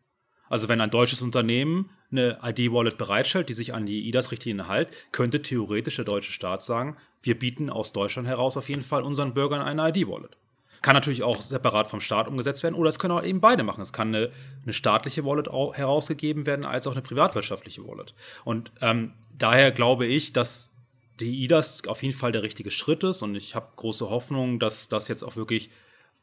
Also 0.50 0.70
wenn 0.70 0.82
ein 0.82 0.92
deutsches 0.92 1.22
Unternehmen 1.22 1.90
eine 2.12 2.40
ID-Wallet 2.44 2.98
bereitstellt, 2.98 3.50
die 3.50 3.54
sich 3.54 3.74
an 3.74 3.86
die 3.86 4.08
IDAS-Richtlinien 4.08 4.68
hält, 4.68 4.90
könnte 5.12 5.42
theoretisch 5.42 5.96
der 5.96 6.06
deutsche 6.06 6.32
Staat 6.32 6.62
sagen, 6.62 6.98
wir 7.22 7.38
bieten 7.38 7.70
aus 7.70 7.94
Deutschland 7.94 8.28
heraus 8.28 8.58
auf 8.58 8.70
jeden 8.70 8.84
Fall 8.84 9.04
unseren 9.04 9.34
Bürgern 9.34 9.62
eine 9.62 9.90
ID-Wallet. 9.90 10.38
Kann 10.82 10.94
natürlich 10.94 11.24
auch 11.24 11.42
separat 11.42 11.88
vom 11.88 12.00
Staat 12.00 12.28
umgesetzt 12.28 12.62
werden 12.62 12.76
oder 12.76 12.90
es 12.90 13.00
können 13.00 13.18
auch 13.18 13.24
eben 13.24 13.42
beide 13.42 13.64
machen. 13.64 13.82
Es 13.82 13.92
kann 13.92 14.14
eine, 14.14 14.32
eine 14.64 14.74
staatliche 14.74 15.26
Wallet 15.26 15.48
herausgegeben 15.48 16.46
werden 16.46 16.64
als 16.64 16.86
auch 16.86 16.92
eine 16.92 17.02
privatwirtschaftliche 17.02 17.88
Wallet. 17.88 18.14
Und 18.44 18.72
ähm, 18.82 19.14
daher 19.36 19.72
glaube 19.72 20.06
ich, 20.06 20.32
dass 20.32 20.72
die 21.20 21.44
IDAS 21.44 21.88
auf 21.88 22.04
jeden 22.04 22.16
Fall 22.16 22.32
der 22.32 22.44
richtige 22.44 22.70
Schritt 22.70 23.04
ist 23.04 23.24
und 23.24 23.36
ich 23.36 23.56
habe 23.56 23.70
große 23.78 24.10
Hoffnung, 24.10 24.60
dass 24.60 24.88
das 24.88 25.08
jetzt 25.08 25.24
auch 25.24 25.36
wirklich 25.36 25.70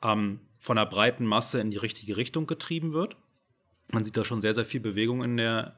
ähm, 0.02 0.38
von 0.58 0.76
der 0.76 0.86
breiten 0.86 1.26
Masse 1.26 1.60
in 1.60 1.70
die 1.70 1.78
richtige 1.78 2.16
Richtung 2.16 2.46
getrieben 2.46 2.92
wird 2.92 3.16
man 3.90 4.04
sieht 4.04 4.16
da 4.16 4.24
schon 4.24 4.40
sehr, 4.40 4.54
sehr 4.54 4.64
viel 4.64 4.80
Bewegung 4.80 5.22
in 5.22 5.36
der 5.36 5.76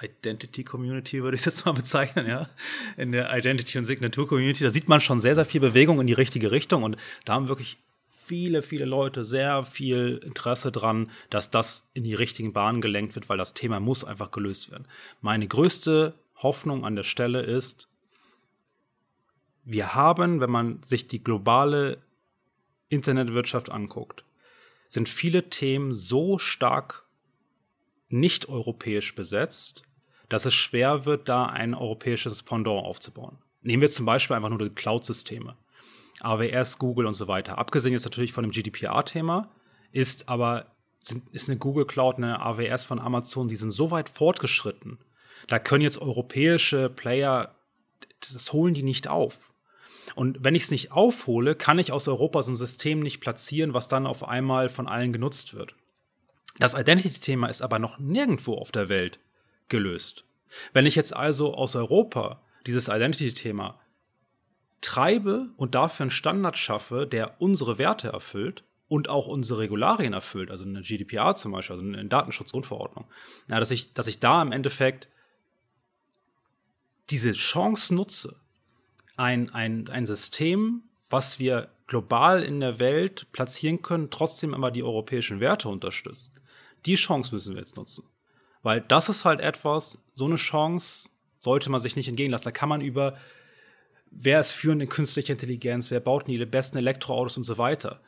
Identity 0.00 0.62
Community, 0.62 1.22
würde 1.22 1.36
ich 1.36 1.40
es 1.40 1.46
jetzt 1.46 1.66
mal 1.66 1.72
bezeichnen, 1.72 2.26
ja. 2.26 2.48
In 2.96 3.12
der 3.12 3.36
Identity 3.36 3.78
und 3.78 3.84
Signatur 3.84 4.28
Community, 4.28 4.64
da 4.64 4.70
sieht 4.70 4.88
man 4.88 5.00
schon 5.00 5.20
sehr, 5.20 5.34
sehr 5.34 5.46
viel 5.46 5.60
Bewegung 5.60 6.00
in 6.00 6.06
die 6.06 6.12
richtige 6.12 6.50
Richtung 6.50 6.82
und 6.82 6.96
da 7.24 7.34
haben 7.34 7.48
wirklich 7.48 7.78
viele, 8.10 8.62
viele 8.62 8.84
Leute 8.84 9.24
sehr 9.24 9.64
viel 9.64 10.20
Interesse 10.24 10.72
dran, 10.72 11.10
dass 11.30 11.50
das 11.50 11.88
in 11.94 12.04
die 12.04 12.14
richtigen 12.14 12.52
Bahnen 12.52 12.80
gelenkt 12.80 13.14
wird, 13.14 13.28
weil 13.28 13.38
das 13.38 13.54
Thema 13.54 13.80
muss 13.80 14.04
einfach 14.04 14.32
gelöst 14.32 14.70
werden. 14.70 14.86
Meine 15.20 15.46
größte 15.46 16.14
Hoffnung 16.36 16.84
an 16.84 16.96
der 16.96 17.04
Stelle 17.04 17.42
ist, 17.42 17.88
wir 19.64 19.94
haben, 19.94 20.40
wenn 20.40 20.50
man 20.50 20.80
sich 20.84 21.06
die 21.06 21.22
globale 21.22 21.98
Internetwirtschaft 22.88 23.70
anguckt, 23.70 24.24
sind 24.88 25.08
viele 25.08 25.48
Themen 25.48 25.94
so 25.94 26.38
stark 26.38 27.05
nicht 28.08 28.48
europäisch 28.48 29.14
besetzt, 29.14 29.82
dass 30.28 30.46
es 30.46 30.54
schwer 30.54 31.04
wird, 31.04 31.28
da 31.28 31.46
ein 31.46 31.74
europäisches 31.74 32.42
Pendant 32.42 32.84
aufzubauen. 32.84 33.38
Nehmen 33.62 33.80
wir 33.80 33.88
zum 33.88 34.06
Beispiel 34.06 34.36
einfach 34.36 34.48
nur 34.48 34.58
die 34.58 34.70
Cloud-Systeme. 34.70 35.56
AWS, 36.20 36.78
Google 36.78 37.06
und 37.06 37.14
so 37.14 37.28
weiter. 37.28 37.58
Abgesehen 37.58 37.92
jetzt 37.92 38.04
natürlich 38.04 38.32
von 38.32 38.42
dem 38.42 38.50
GDPR-Thema, 38.50 39.50
ist 39.92 40.28
aber 40.28 40.66
ist 41.30 41.48
eine 41.48 41.58
Google 41.58 41.84
Cloud, 41.84 42.16
eine 42.16 42.40
AWS 42.40 42.84
von 42.84 42.98
Amazon, 42.98 43.46
die 43.48 43.56
sind 43.56 43.70
so 43.70 43.92
weit 43.92 44.08
fortgeschritten. 44.08 44.98
Da 45.46 45.60
können 45.60 45.82
jetzt 45.82 46.00
europäische 46.00 46.90
Player, 46.90 47.54
das 48.20 48.52
holen 48.52 48.74
die 48.74 48.82
nicht 48.82 49.06
auf. 49.06 49.52
Und 50.14 50.42
wenn 50.42 50.54
ich 50.54 50.64
es 50.64 50.70
nicht 50.70 50.92
aufhole, 50.92 51.54
kann 51.54 51.78
ich 51.78 51.92
aus 51.92 52.08
Europa 52.08 52.42
so 52.42 52.52
ein 52.52 52.56
System 52.56 53.00
nicht 53.00 53.20
platzieren, 53.20 53.74
was 53.74 53.88
dann 53.88 54.06
auf 54.06 54.26
einmal 54.26 54.68
von 54.68 54.88
allen 54.88 55.12
genutzt 55.12 55.54
wird. 55.54 55.74
Das 56.58 56.74
Identity-Thema 56.74 57.48
ist 57.48 57.62
aber 57.62 57.78
noch 57.78 57.98
nirgendwo 57.98 58.54
auf 58.54 58.72
der 58.72 58.88
Welt 58.88 59.18
gelöst. 59.68 60.24
Wenn 60.72 60.86
ich 60.86 60.94
jetzt 60.94 61.14
also 61.14 61.54
aus 61.54 61.76
Europa 61.76 62.40
dieses 62.66 62.88
Identity-Thema 62.88 63.78
treibe 64.80 65.48
und 65.56 65.74
dafür 65.74 66.04
einen 66.04 66.10
Standard 66.10 66.56
schaffe, 66.56 67.06
der 67.06 67.40
unsere 67.40 67.78
Werte 67.78 68.08
erfüllt 68.08 68.64
und 68.88 69.08
auch 69.08 69.26
unsere 69.26 69.60
Regularien 69.60 70.12
erfüllt, 70.12 70.50
also 70.50 70.64
eine 70.64 70.82
GDPR 70.82 71.34
zum 71.34 71.52
Beispiel, 71.52 71.76
also 71.76 71.86
eine 71.86 72.06
Datenschutzgrundverordnung, 72.06 73.06
ja, 73.48 73.58
dass, 73.58 73.70
ich, 73.70 73.92
dass 73.92 74.06
ich 74.06 74.20
da 74.20 74.40
im 74.42 74.52
Endeffekt 74.52 75.08
diese 77.10 77.32
Chance 77.32 77.94
nutze, 77.94 78.36
ein, 79.16 79.50
ein, 79.50 79.88
ein 79.88 80.06
System, 80.06 80.82
was 81.08 81.38
wir 81.38 81.70
global 81.86 82.42
in 82.42 82.60
der 82.60 82.78
Welt 82.78 83.26
platzieren 83.32 83.82
können, 83.82 84.10
trotzdem 84.10 84.54
aber 84.54 84.70
die 84.70 84.82
europäischen 84.82 85.40
Werte 85.40 85.68
unterstützt. 85.68 86.35
Die 86.86 86.94
Chance 86.94 87.34
müssen 87.34 87.54
wir 87.54 87.60
jetzt 87.60 87.76
nutzen. 87.76 88.04
Weil 88.62 88.80
das 88.80 89.08
ist 89.08 89.24
halt 89.24 89.40
etwas, 89.40 89.98
so 90.14 90.24
eine 90.24 90.36
Chance 90.36 91.10
sollte 91.38 91.70
man 91.70 91.80
sich 91.80 91.96
nicht 91.96 92.08
entgehen 92.08 92.30
lassen. 92.30 92.44
Da 92.44 92.50
kann 92.50 92.68
man 92.68 92.80
über, 92.80 93.16
wer 94.10 94.40
ist 94.40 94.50
führend 94.50 94.82
in 94.82 94.88
künstlicher 94.88 95.32
Intelligenz, 95.32 95.90
wer 95.90 96.00
baut 96.00 96.26
die 96.26 96.44
besten 96.46 96.78
Elektroautos 96.78 97.36
und 97.36 97.44
so 97.44 97.58
weiter 97.58 98.00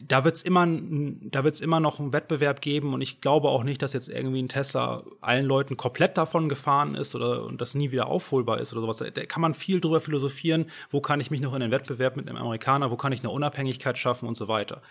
da 0.00 0.24
wird 0.24 0.36
es 0.36 0.42
immer, 0.42 0.64
immer 0.64 1.80
noch 1.80 2.00
einen 2.00 2.12
Wettbewerb 2.12 2.60
geben 2.60 2.94
und 2.94 3.00
ich 3.02 3.20
glaube 3.20 3.48
auch 3.48 3.62
nicht, 3.62 3.82
dass 3.82 3.92
jetzt 3.92 4.08
irgendwie 4.08 4.42
ein 4.42 4.48
Tesla 4.48 5.04
allen 5.20 5.44
Leuten 5.44 5.76
komplett 5.76 6.16
davon 6.16 6.48
gefahren 6.48 6.94
ist 6.94 7.14
oder 7.14 7.44
und 7.44 7.60
das 7.60 7.74
nie 7.74 7.90
wieder 7.90 8.06
aufholbar 8.06 8.60
ist 8.60 8.72
oder 8.72 8.82
sowas. 8.82 8.98
Da 8.98 9.26
kann 9.26 9.42
man 9.42 9.54
viel 9.54 9.80
drüber 9.80 10.00
philosophieren, 10.00 10.70
wo 10.90 11.00
kann 11.00 11.20
ich 11.20 11.30
mich 11.30 11.40
noch 11.40 11.54
in 11.54 11.60
den 11.60 11.70
Wettbewerb 11.70 12.16
mit 12.16 12.28
einem 12.28 12.38
Amerikaner, 12.38 12.90
wo 12.90 12.96
kann 12.96 13.12
ich 13.12 13.20
eine 13.20 13.30
Unabhängigkeit 13.30 13.98
schaffen 13.98 14.26
und 14.26 14.36
so 14.36 14.48
weiter. 14.48 14.82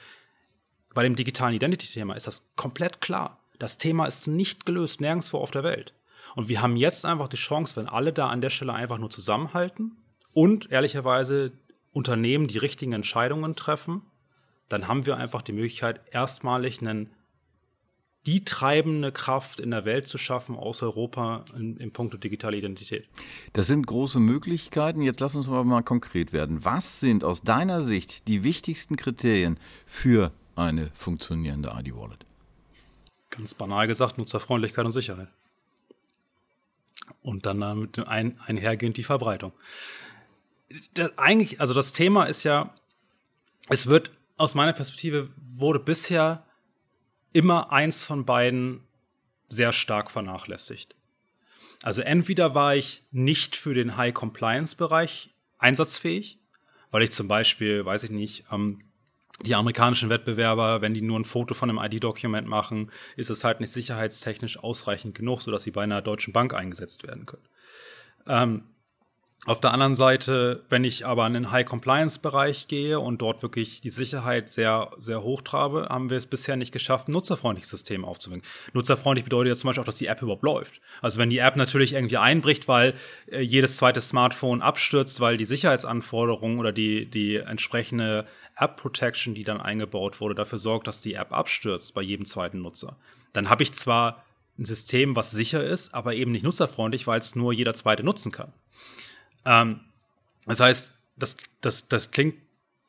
Bei 0.93 1.03
dem 1.03 1.15
digitalen 1.15 1.55
Identity-Thema 1.55 2.15
ist 2.15 2.27
das 2.27 2.43
komplett 2.55 3.01
klar. 3.01 3.39
Das 3.59 3.77
Thema 3.77 4.05
ist 4.05 4.27
nicht 4.27 4.65
gelöst, 4.65 5.01
nirgendwo 5.01 5.37
auf 5.37 5.51
der 5.51 5.63
Welt. 5.63 5.93
Und 6.35 6.49
wir 6.49 6.61
haben 6.61 6.75
jetzt 6.75 7.05
einfach 7.05 7.27
die 7.27 7.37
Chance, 7.37 7.75
wenn 7.75 7.87
alle 7.87 8.13
da 8.13 8.29
an 8.29 8.41
der 8.41 8.49
Stelle 8.49 8.73
einfach 8.73 8.97
nur 8.97 9.09
zusammenhalten 9.09 9.97
und 10.33 10.71
ehrlicherweise 10.71 11.51
Unternehmen 11.91 12.47
die 12.47 12.57
richtigen 12.57 12.93
Entscheidungen 12.93 13.55
treffen, 13.55 14.01
dann 14.69 14.87
haben 14.87 15.05
wir 15.05 15.17
einfach 15.17 15.41
die 15.41 15.51
Möglichkeit, 15.51 16.01
erstmalig 16.11 16.79
einen, 16.81 17.09
die 18.25 18.45
treibende 18.45 19.11
Kraft 19.11 19.59
in 19.59 19.71
der 19.71 19.83
Welt 19.83 20.07
zu 20.07 20.17
schaffen 20.17 20.55
aus 20.55 20.81
Europa 20.83 21.43
in, 21.55 21.75
in 21.77 21.91
puncto 21.91 22.17
digitale 22.17 22.55
Identität. 22.57 23.09
Das 23.51 23.67
sind 23.67 23.85
große 23.87 24.19
Möglichkeiten. 24.19 25.01
Jetzt 25.01 25.19
lass 25.19 25.35
uns 25.35 25.49
aber 25.49 25.63
mal 25.65 25.81
konkret 25.81 26.31
werden. 26.31 26.63
Was 26.63 27.01
sind 27.01 27.23
aus 27.23 27.41
deiner 27.41 27.81
Sicht 27.81 28.27
die 28.27 28.43
wichtigsten 28.43 28.95
Kriterien 28.95 29.59
für 29.85 30.31
eine 30.55 30.91
funktionierende 30.93 31.73
ID-Wallet? 31.77 32.25
Ganz 33.29 33.53
banal 33.53 33.87
gesagt, 33.87 34.17
Nutzerfreundlichkeit 34.17 34.85
und 34.85 34.91
Sicherheit. 34.91 35.29
Und 37.21 37.45
dann 37.45 37.61
damit 37.61 37.99
ein, 37.99 38.39
einhergehend 38.45 38.97
die 38.97 39.03
Verbreitung. 39.03 39.53
Das 40.93 41.17
eigentlich, 41.17 41.59
also 41.59 41.73
das 41.73 41.93
Thema 41.93 42.25
ist 42.25 42.43
ja, 42.43 42.73
es 43.69 43.87
wird 43.87 44.11
aus 44.37 44.55
meiner 44.55 44.73
Perspektive 44.73 45.29
wurde 45.37 45.79
bisher 45.79 46.45
immer 47.33 47.71
eins 47.71 48.05
von 48.05 48.25
beiden 48.25 48.81
sehr 49.49 49.71
stark 49.71 50.11
vernachlässigt. 50.11 50.95
Also 51.83 52.01
entweder 52.01 52.55
war 52.55 52.75
ich 52.75 53.03
nicht 53.11 53.55
für 53.55 53.73
den 53.73 53.97
High-Compliance-Bereich 53.97 55.33
einsatzfähig, 55.57 56.39
weil 56.91 57.03
ich 57.03 57.11
zum 57.11 57.27
Beispiel, 57.27 57.85
weiß 57.85 58.03
ich 58.03 58.11
nicht, 58.11 58.45
ähm, 58.51 58.83
die 59.43 59.55
amerikanischen 59.55 60.09
Wettbewerber, 60.09 60.81
wenn 60.81 60.93
die 60.93 61.01
nur 61.01 61.19
ein 61.19 61.25
Foto 61.25 61.53
von 61.53 61.69
einem 61.69 61.79
ID-Dokument 61.79 62.47
machen, 62.47 62.91
ist 63.15 63.29
es 63.29 63.43
halt 63.43 63.59
nicht 63.59 63.71
sicherheitstechnisch 63.71 64.59
ausreichend 64.59 65.15
genug, 65.15 65.41
sodass 65.41 65.63
sie 65.63 65.71
bei 65.71 65.83
einer 65.83 66.01
deutschen 66.01 66.33
Bank 66.33 66.53
eingesetzt 66.53 67.07
werden 67.07 67.25
können. 67.25 67.47
Ähm, 68.27 68.63
auf 69.47 69.59
der 69.59 69.73
anderen 69.73 69.95
Seite, 69.95 70.65
wenn 70.69 70.83
ich 70.83 71.07
aber 71.07 71.25
in 71.25 71.33
den 71.33 71.51
High-Compliance-Bereich 71.51 72.67
gehe 72.67 72.99
und 72.99 73.23
dort 73.23 73.41
wirklich 73.41 73.81
die 73.81 73.89
Sicherheit 73.89 74.53
sehr, 74.53 74.91
sehr 74.99 75.23
hoch 75.23 75.41
trabe, 75.41 75.87
haben 75.89 76.11
wir 76.11 76.17
es 76.17 76.27
bisher 76.27 76.57
nicht 76.57 76.71
geschafft, 76.71 77.07
ein 77.07 77.13
nutzerfreundliches 77.13 77.71
System 77.71 78.05
aufzubringen. 78.05 78.45
Nutzerfreundlich 78.73 79.23
bedeutet 79.23 79.49
ja 79.49 79.55
zum 79.55 79.69
Beispiel 79.69 79.81
auch, 79.81 79.85
dass 79.87 79.97
die 79.97 80.05
App 80.05 80.21
überhaupt 80.21 80.43
läuft. 80.43 80.79
Also 81.01 81.17
wenn 81.17 81.31
die 81.31 81.39
App 81.39 81.55
natürlich 81.55 81.93
irgendwie 81.93 82.17
einbricht, 82.17 82.67
weil 82.67 82.93
äh, 83.31 83.41
jedes 83.41 83.77
zweite 83.77 83.99
Smartphone 83.99 84.61
abstürzt, 84.61 85.19
weil 85.21 85.37
die 85.37 85.45
Sicherheitsanforderungen 85.45 86.59
oder 86.59 86.71
die, 86.71 87.09
die 87.09 87.37
entsprechende 87.37 88.27
App-Protection, 88.61 89.33
die 89.33 89.43
dann 89.43 89.59
eingebaut 89.59 90.21
wurde, 90.21 90.35
dafür 90.35 90.57
sorgt, 90.59 90.87
dass 90.87 91.01
die 91.01 91.15
App 91.15 91.33
abstürzt 91.33 91.93
bei 91.93 92.01
jedem 92.01 92.25
zweiten 92.25 92.61
Nutzer, 92.61 92.95
dann 93.33 93.49
habe 93.49 93.63
ich 93.63 93.73
zwar 93.73 94.23
ein 94.57 94.65
System, 94.65 95.15
was 95.15 95.31
sicher 95.31 95.63
ist, 95.63 95.93
aber 95.93 96.13
eben 96.13 96.31
nicht 96.31 96.43
nutzerfreundlich, 96.43 97.07
weil 97.07 97.19
es 97.19 97.35
nur 97.35 97.53
jeder 97.53 97.73
zweite 97.73 98.03
nutzen 98.03 98.31
kann. 98.31 98.53
Ähm, 99.45 99.81
das 100.45 100.59
heißt, 100.59 100.91
das, 101.17 101.37
das, 101.61 101.87
das 101.87 102.11
klingt 102.11 102.35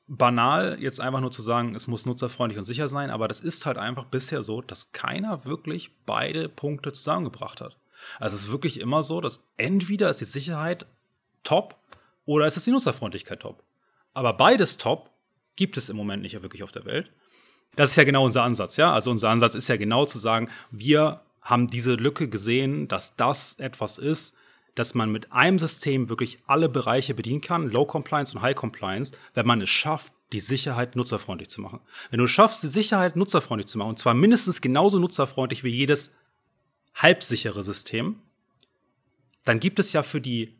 banal, 0.06 0.76
jetzt 0.80 1.00
einfach 1.00 1.20
nur 1.20 1.30
zu 1.30 1.42
sagen, 1.42 1.74
es 1.74 1.86
muss 1.86 2.06
nutzerfreundlich 2.06 2.58
und 2.58 2.64
sicher 2.64 2.88
sein, 2.88 3.10
aber 3.10 3.28
das 3.28 3.40
ist 3.40 3.64
halt 3.64 3.78
einfach 3.78 4.04
bisher 4.04 4.42
so, 4.42 4.60
dass 4.60 4.92
keiner 4.92 5.44
wirklich 5.44 5.90
beide 6.04 6.48
Punkte 6.48 6.92
zusammengebracht 6.92 7.60
hat. 7.60 7.78
Also 8.18 8.36
es 8.36 8.42
ist 8.42 8.52
wirklich 8.52 8.80
immer 8.80 9.02
so, 9.02 9.20
dass 9.20 9.44
entweder 9.56 10.10
ist 10.10 10.20
die 10.20 10.26
Sicherheit 10.26 10.86
top 11.44 11.76
oder 12.24 12.46
ist 12.46 12.56
es 12.56 12.64
die 12.64 12.72
Nutzerfreundlichkeit 12.72 13.40
top. 13.40 13.62
Aber 14.12 14.34
beides 14.34 14.76
top 14.76 15.11
gibt 15.56 15.76
es 15.76 15.90
im 15.90 15.96
Moment 15.96 16.22
nicht 16.22 16.40
wirklich 16.42 16.62
auf 16.62 16.72
der 16.72 16.84
Welt. 16.84 17.10
Das 17.76 17.90
ist 17.90 17.96
ja 17.96 18.04
genau 18.04 18.24
unser 18.24 18.42
Ansatz, 18.42 18.76
ja. 18.76 18.92
Also 18.92 19.10
unser 19.10 19.30
Ansatz 19.30 19.54
ist 19.54 19.68
ja 19.68 19.76
genau 19.76 20.04
zu 20.04 20.18
sagen, 20.18 20.50
wir 20.70 21.22
haben 21.40 21.68
diese 21.68 21.94
Lücke 21.94 22.28
gesehen, 22.28 22.88
dass 22.88 23.16
das 23.16 23.54
etwas 23.54 23.98
ist, 23.98 24.34
dass 24.74 24.94
man 24.94 25.10
mit 25.10 25.32
einem 25.32 25.58
System 25.58 26.08
wirklich 26.08 26.38
alle 26.46 26.68
Bereiche 26.68 27.14
bedienen 27.14 27.40
kann, 27.40 27.70
Low 27.70 27.84
Compliance 27.84 28.34
und 28.34 28.42
High 28.42 28.54
Compliance, 28.54 29.14
wenn 29.34 29.46
man 29.46 29.60
es 29.60 29.70
schafft, 29.70 30.14
die 30.32 30.40
Sicherheit 30.40 30.96
nutzerfreundlich 30.96 31.50
zu 31.50 31.60
machen. 31.60 31.80
Wenn 32.10 32.20
du 32.20 32.26
schaffst, 32.26 32.62
die 32.62 32.68
Sicherheit 32.68 33.16
nutzerfreundlich 33.16 33.66
zu 33.66 33.78
machen, 33.78 33.90
und 33.90 33.98
zwar 33.98 34.14
mindestens 34.14 34.60
genauso 34.60 34.98
nutzerfreundlich 34.98 35.62
wie 35.62 35.70
jedes 35.70 36.10
halbsichere 36.94 37.62
System, 37.64 38.20
dann 39.44 39.60
gibt 39.60 39.78
es 39.78 39.92
ja 39.92 40.02
für 40.02 40.20
die 40.20 40.56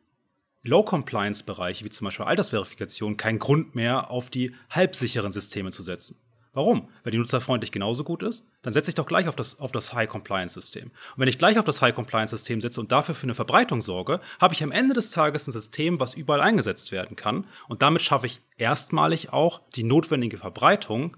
Low-Compliance-Bereiche, 0.65 1.85
wie 1.85 1.91
zum 1.91 2.05
Beispiel 2.05 2.27
Altersverifikation, 2.27 3.17
keinen 3.17 3.39
Grund 3.39 3.75
mehr, 3.75 4.11
auf 4.11 4.31
die 4.31 4.55
halbsicheren 4.71 5.33
Systeme 5.33 5.71
zu 5.71 5.83
setzen. 5.83 6.17
Warum? 6.55 6.91
Wenn 7.03 7.13
die 7.13 7.19
nutzerfreundlich 7.19 7.73
genauso 7.73 8.05
gut 8.05 8.23
ist, 8.23 8.47
dann 8.61 8.75
setze 8.75 8.91
ich 8.91 8.95
doch 8.95 9.07
gleich 9.07 9.27
auf 9.27 9.37
das, 9.37 9.59
auf 9.59 9.73
das 9.73 9.95
High-Compliance-System. 9.95 10.89
Und 10.89 10.93
wenn 11.17 11.29
ich 11.29 11.39
gleich 11.39 11.59
auf 11.59 11.65
das 11.65 11.81
High-Compliance-System 11.81 12.61
setze 12.61 12.79
und 12.79 12.93
dafür 12.93 13.15
für 13.15 13.25
eine 13.25 13.35
Verbreitung 13.35 13.81
sorge, 13.81 14.21
habe 14.39 14.53
ich 14.53 14.63
am 14.63 14.71
Ende 14.71 14.95
des 14.95 15.13
Tages 15.13 15.47
ein 15.47 15.53
System, 15.53 15.99
was 15.99 16.13
überall 16.13 16.43
eingesetzt 16.43 16.93
werden 16.93 17.17
kann. 17.17 17.47
Und 17.69 17.81
damit 17.81 18.03
schaffe 18.03 18.27
ich 18.27 18.41
erstmalig 18.59 19.33
auch 19.33 19.63
die 19.75 19.83
notwendige 19.83 20.37
Verbreitung 20.37 21.17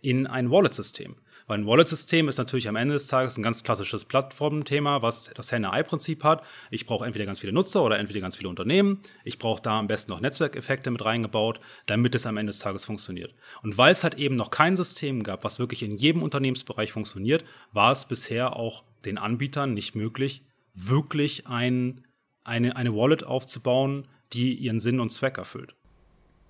in 0.00 0.26
ein 0.26 0.50
Wallet-System. 0.50 1.16
Weil 1.50 1.58
ein 1.58 1.66
Wallet-System 1.66 2.28
ist 2.28 2.38
natürlich 2.38 2.68
am 2.68 2.76
Ende 2.76 2.94
des 2.94 3.08
Tages 3.08 3.36
ein 3.36 3.42
ganz 3.42 3.64
klassisches 3.64 4.04
Plattformthema, 4.04 5.02
was 5.02 5.32
das 5.34 5.50
Henne-Ei-Prinzip 5.50 6.22
hat. 6.22 6.44
Ich 6.70 6.86
brauche 6.86 7.04
entweder 7.04 7.26
ganz 7.26 7.40
viele 7.40 7.52
Nutzer 7.52 7.82
oder 7.82 7.98
entweder 7.98 8.20
ganz 8.20 8.36
viele 8.36 8.48
Unternehmen. 8.48 9.00
Ich 9.24 9.40
brauche 9.40 9.60
da 9.60 9.80
am 9.80 9.88
besten 9.88 10.12
noch 10.12 10.20
Netzwerkeffekte 10.20 10.92
mit 10.92 11.04
reingebaut, 11.04 11.58
damit 11.86 12.14
es 12.14 12.24
am 12.24 12.36
Ende 12.36 12.52
des 12.52 12.60
Tages 12.60 12.84
funktioniert. 12.84 13.34
Und 13.64 13.76
weil 13.76 13.90
es 13.90 14.04
halt 14.04 14.14
eben 14.14 14.36
noch 14.36 14.52
kein 14.52 14.76
System 14.76 15.24
gab, 15.24 15.42
was 15.42 15.58
wirklich 15.58 15.82
in 15.82 15.96
jedem 15.96 16.22
Unternehmensbereich 16.22 16.92
funktioniert, 16.92 17.44
war 17.72 17.90
es 17.90 18.04
bisher 18.04 18.54
auch 18.54 18.84
den 19.04 19.18
Anbietern 19.18 19.74
nicht 19.74 19.96
möglich, 19.96 20.44
wirklich 20.72 21.48
ein, 21.48 22.06
eine, 22.44 22.76
eine 22.76 22.94
Wallet 22.94 23.24
aufzubauen, 23.24 24.06
die 24.32 24.54
ihren 24.54 24.78
Sinn 24.78 25.00
und 25.00 25.10
Zweck 25.10 25.36
erfüllt. 25.36 25.74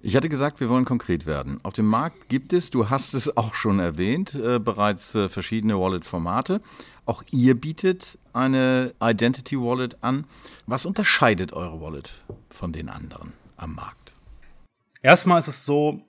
Ich 0.02 0.16
hatte 0.16 0.30
gesagt, 0.30 0.60
wir 0.60 0.70
wollen 0.70 0.86
konkret 0.86 1.26
werden. 1.26 1.60
Auf 1.62 1.74
dem 1.74 1.84
Markt 1.84 2.30
gibt 2.30 2.54
es, 2.54 2.70
du 2.70 2.88
hast 2.88 3.12
es 3.12 3.36
auch 3.36 3.52
schon 3.54 3.80
erwähnt, 3.80 4.34
äh, 4.34 4.58
bereits 4.58 5.14
äh, 5.14 5.28
verschiedene 5.28 5.78
Wallet-Formate. 5.78 6.62
Auch 7.04 7.22
ihr 7.32 7.54
bietet 7.54 8.18
eine 8.32 8.94
Identity 9.02 9.58
Wallet 9.58 10.02
an. 10.02 10.24
Was 10.66 10.86
unterscheidet 10.86 11.52
eure 11.52 11.82
Wallet 11.82 12.24
von 12.48 12.72
den 12.72 12.88
anderen 12.88 13.34
am 13.58 13.74
Markt? 13.74 14.14
Erstmal 15.02 15.38
ist 15.38 15.48
es 15.48 15.66
so, 15.66 16.00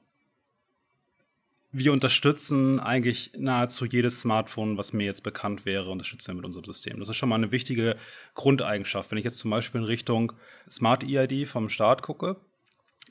wir 1.74 1.92
unterstützen 1.92 2.80
eigentlich 2.80 3.32
nahezu 3.38 3.86
jedes 3.86 4.22
Smartphone, 4.22 4.78
was 4.78 4.94
mir 4.94 5.06
jetzt 5.06 5.24
bekannt 5.24 5.66
wäre, 5.66 5.90
unterstützen 5.90 6.28
wir 6.30 6.36
mit 6.36 6.46
unserem 6.46 6.66
System. 6.66 7.00
Das 7.00 7.10
ist 7.10 7.18
schon 7.18 7.28
mal 7.28 7.36
eine 7.36 7.52
wichtige 7.52 7.98
Grundeigenschaft. 8.36 9.12
Wenn 9.12 9.18
ich 9.18 9.26
jetzt 9.26 9.40
zum 9.40 9.52
Beispiel 9.52 9.82
in 9.82 9.88
Richtung 9.88 10.32
Smart 10.70 11.04
EID 11.04 11.46
vom 11.46 11.68
Start 11.68 12.04
gucke, 12.04 12.38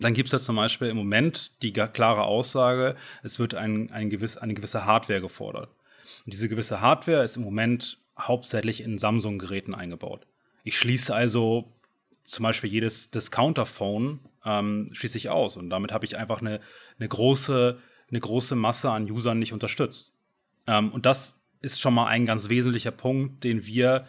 dann 0.00 0.14
gibt 0.14 0.28
es 0.28 0.32
ja 0.32 0.38
zum 0.38 0.56
Beispiel 0.56 0.88
im 0.88 0.96
Moment 0.96 1.62
die 1.62 1.72
klare 1.72 2.22
Aussage, 2.22 2.96
es 3.22 3.38
wird 3.38 3.54
ein, 3.54 3.90
ein 3.90 4.10
gewiss, 4.10 4.36
eine 4.36 4.54
gewisse 4.54 4.84
Hardware 4.86 5.20
gefordert. 5.20 5.68
Und 6.24 6.32
diese 6.32 6.48
gewisse 6.48 6.80
Hardware 6.80 7.22
ist 7.22 7.36
im 7.36 7.42
Moment 7.42 7.98
hauptsächlich 8.18 8.82
in 8.82 8.98
Samsung-Geräten 8.98 9.74
eingebaut. 9.74 10.26
Ich 10.64 10.78
schließe 10.78 11.14
also 11.14 11.72
zum 12.22 12.44
Beispiel 12.44 12.70
jedes 12.70 13.10
Discounter-Phone 13.10 14.20
ähm, 14.44 14.90
schließe 14.92 15.18
ich 15.18 15.28
aus 15.28 15.56
und 15.56 15.70
damit 15.70 15.92
habe 15.92 16.06
ich 16.06 16.16
einfach 16.16 16.40
eine, 16.40 16.60
eine, 16.98 17.08
große, 17.08 17.78
eine 18.08 18.20
große 18.20 18.56
Masse 18.56 18.90
an 18.90 19.10
Usern 19.10 19.38
nicht 19.38 19.52
unterstützt. 19.52 20.12
Ähm, 20.66 20.92
und 20.92 21.06
das 21.06 21.38
ist 21.60 21.80
schon 21.80 21.94
mal 21.94 22.06
ein 22.06 22.26
ganz 22.26 22.48
wesentlicher 22.48 22.90
Punkt, 22.90 23.44
den 23.44 23.66
wir 23.66 24.06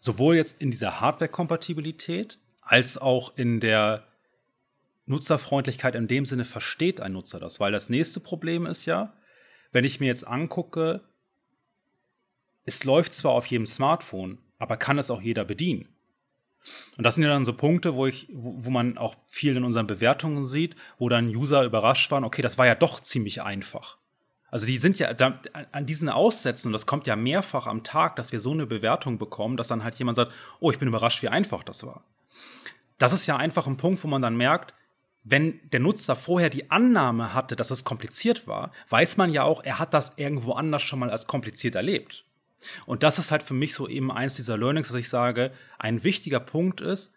sowohl 0.00 0.36
jetzt 0.36 0.60
in 0.60 0.70
dieser 0.70 1.00
Hardware-Kompatibilität 1.00 2.38
als 2.62 2.96
auch 2.96 3.36
in 3.36 3.60
der 3.60 4.06
Nutzerfreundlichkeit 5.06 5.94
in 5.94 6.08
dem 6.08 6.24
Sinne 6.24 6.44
versteht 6.44 7.00
ein 7.00 7.12
Nutzer 7.12 7.40
das, 7.40 7.60
weil 7.60 7.72
das 7.72 7.88
nächste 7.88 8.20
Problem 8.20 8.66
ist 8.66 8.86
ja, 8.86 9.14
wenn 9.72 9.84
ich 9.84 10.00
mir 10.00 10.06
jetzt 10.06 10.26
angucke, 10.26 11.02
es 12.64 12.84
läuft 12.84 13.14
zwar 13.14 13.32
auf 13.32 13.46
jedem 13.46 13.66
Smartphone, 13.66 14.38
aber 14.58 14.76
kann 14.76 14.98
es 14.98 15.10
auch 15.10 15.20
jeder 15.20 15.44
bedienen? 15.44 15.88
Und 16.96 17.04
das 17.04 17.16
sind 17.16 17.24
ja 17.24 17.30
dann 17.30 17.44
so 17.44 17.54
Punkte, 17.54 17.94
wo 17.94 18.06
ich, 18.06 18.28
wo, 18.32 18.64
wo 18.64 18.70
man 18.70 18.96
auch 18.96 19.16
viel 19.26 19.56
in 19.56 19.64
unseren 19.64 19.88
Bewertungen 19.88 20.44
sieht, 20.44 20.76
wo 20.98 21.08
dann 21.08 21.26
User 21.26 21.64
überrascht 21.64 22.10
waren, 22.12 22.22
okay, 22.22 22.42
das 22.42 22.58
war 22.58 22.66
ja 22.66 22.76
doch 22.76 23.00
ziemlich 23.00 23.42
einfach. 23.42 23.98
Also 24.48 24.66
die 24.66 24.78
sind 24.78 24.98
ja 24.98 25.12
da, 25.14 25.40
an 25.72 25.86
diesen 25.86 26.08
Aussätzen, 26.08 26.68
und 26.68 26.72
das 26.74 26.86
kommt 26.86 27.06
ja 27.06 27.16
mehrfach 27.16 27.66
am 27.66 27.82
Tag, 27.84 28.16
dass 28.16 28.32
wir 28.32 28.40
so 28.40 28.52
eine 28.52 28.66
Bewertung 28.66 29.18
bekommen, 29.18 29.56
dass 29.56 29.68
dann 29.68 29.82
halt 29.82 29.94
jemand 29.96 30.16
sagt, 30.16 30.32
oh, 30.60 30.70
ich 30.70 30.78
bin 30.78 30.88
überrascht, 30.88 31.22
wie 31.22 31.28
einfach 31.28 31.64
das 31.64 31.84
war. 31.84 32.04
Das 32.98 33.12
ist 33.12 33.26
ja 33.26 33.36
einfach 33.36 33.66
ein 33.66 33.78
Punkt, 33.78 34.04
wo 34.04 34.08
man 34.08 34.22
dann 34.22 34.36
merkt, 34.36 34.74
wenn 35.24 35.60
der 35.70 35.80
Nutzer 35.80 36.16
vorher 36.16 36.50
die 36.50 36.70
Annahme 36.70 37.32
hatte, 37.32 37.54
dass 37.54 37.70
es 37.70 37.84
kompliziert 37.84 38.46
war, 38.46 38.72
weiß 38.88 39.16
man 39.16 39.30
ja 39.30 39.44
auch, 39.44 39.62
er 39.62 39.78
hat 39.78 39.94
das 39.94 40.12
irgendwo 40.16 40.52
anders 40.52 40.82
schon 40.82 40.98
mal 40.98 41.10
als 41.10 41.26
kompliziert 41.26 41.74
erlebt. 41.74 42.24
Und 42.86 43.02
das 43.02 43.18
ist 43.18 43.30
halt 43.30 43.42
für 43.42 43.54
mich 43.54 43.74
so 43.74 43.88
eben 43.88 44.10
eins 44.10 44.36
dieser 44.36 44.56
Learnings, 44.56 44.88
dass 44.88 44.96
ich 44.96 45.08
sage, 45.08 45.52
ein 45.78 46.04
wichtiger 46.04 46.40
Punkt 46.40 46.80
ist, 46.80 47.12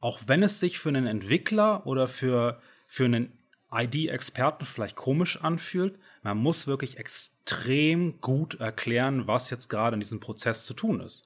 auch 0.00 0.20
wenn 0.26 0.42
es 0.42 0.60
sich 0.60 0.78
für 0.78 0.90
einen 0.90 1.06
Entwickler 1.06 1.86
oder 1.86 2.08
für, 2.08 2.60
für 2.86 3.04
einen 3.04 3.32
ID-Experten 3.72 4.64
vielleicht 4.64 4.96
komisch 4.96 5.42
anfühlt, 5.42 5.98
man 6.22 6.38
muss 6.38 6.66
wirklich 6.66 6.98
extrem 6.98 8.20
gut 8.20 8.60
erklären, 8.60 9.26
was 9.26 9.50
jetzt 9.50 9.68
gerade 9.68 9.94
in 9.94 10.00
diesem 10.00 10.20
Prozess 10.20 10.64
zu 10.64 10.74
tun 10.74 11.00
ist. 11.00 11.24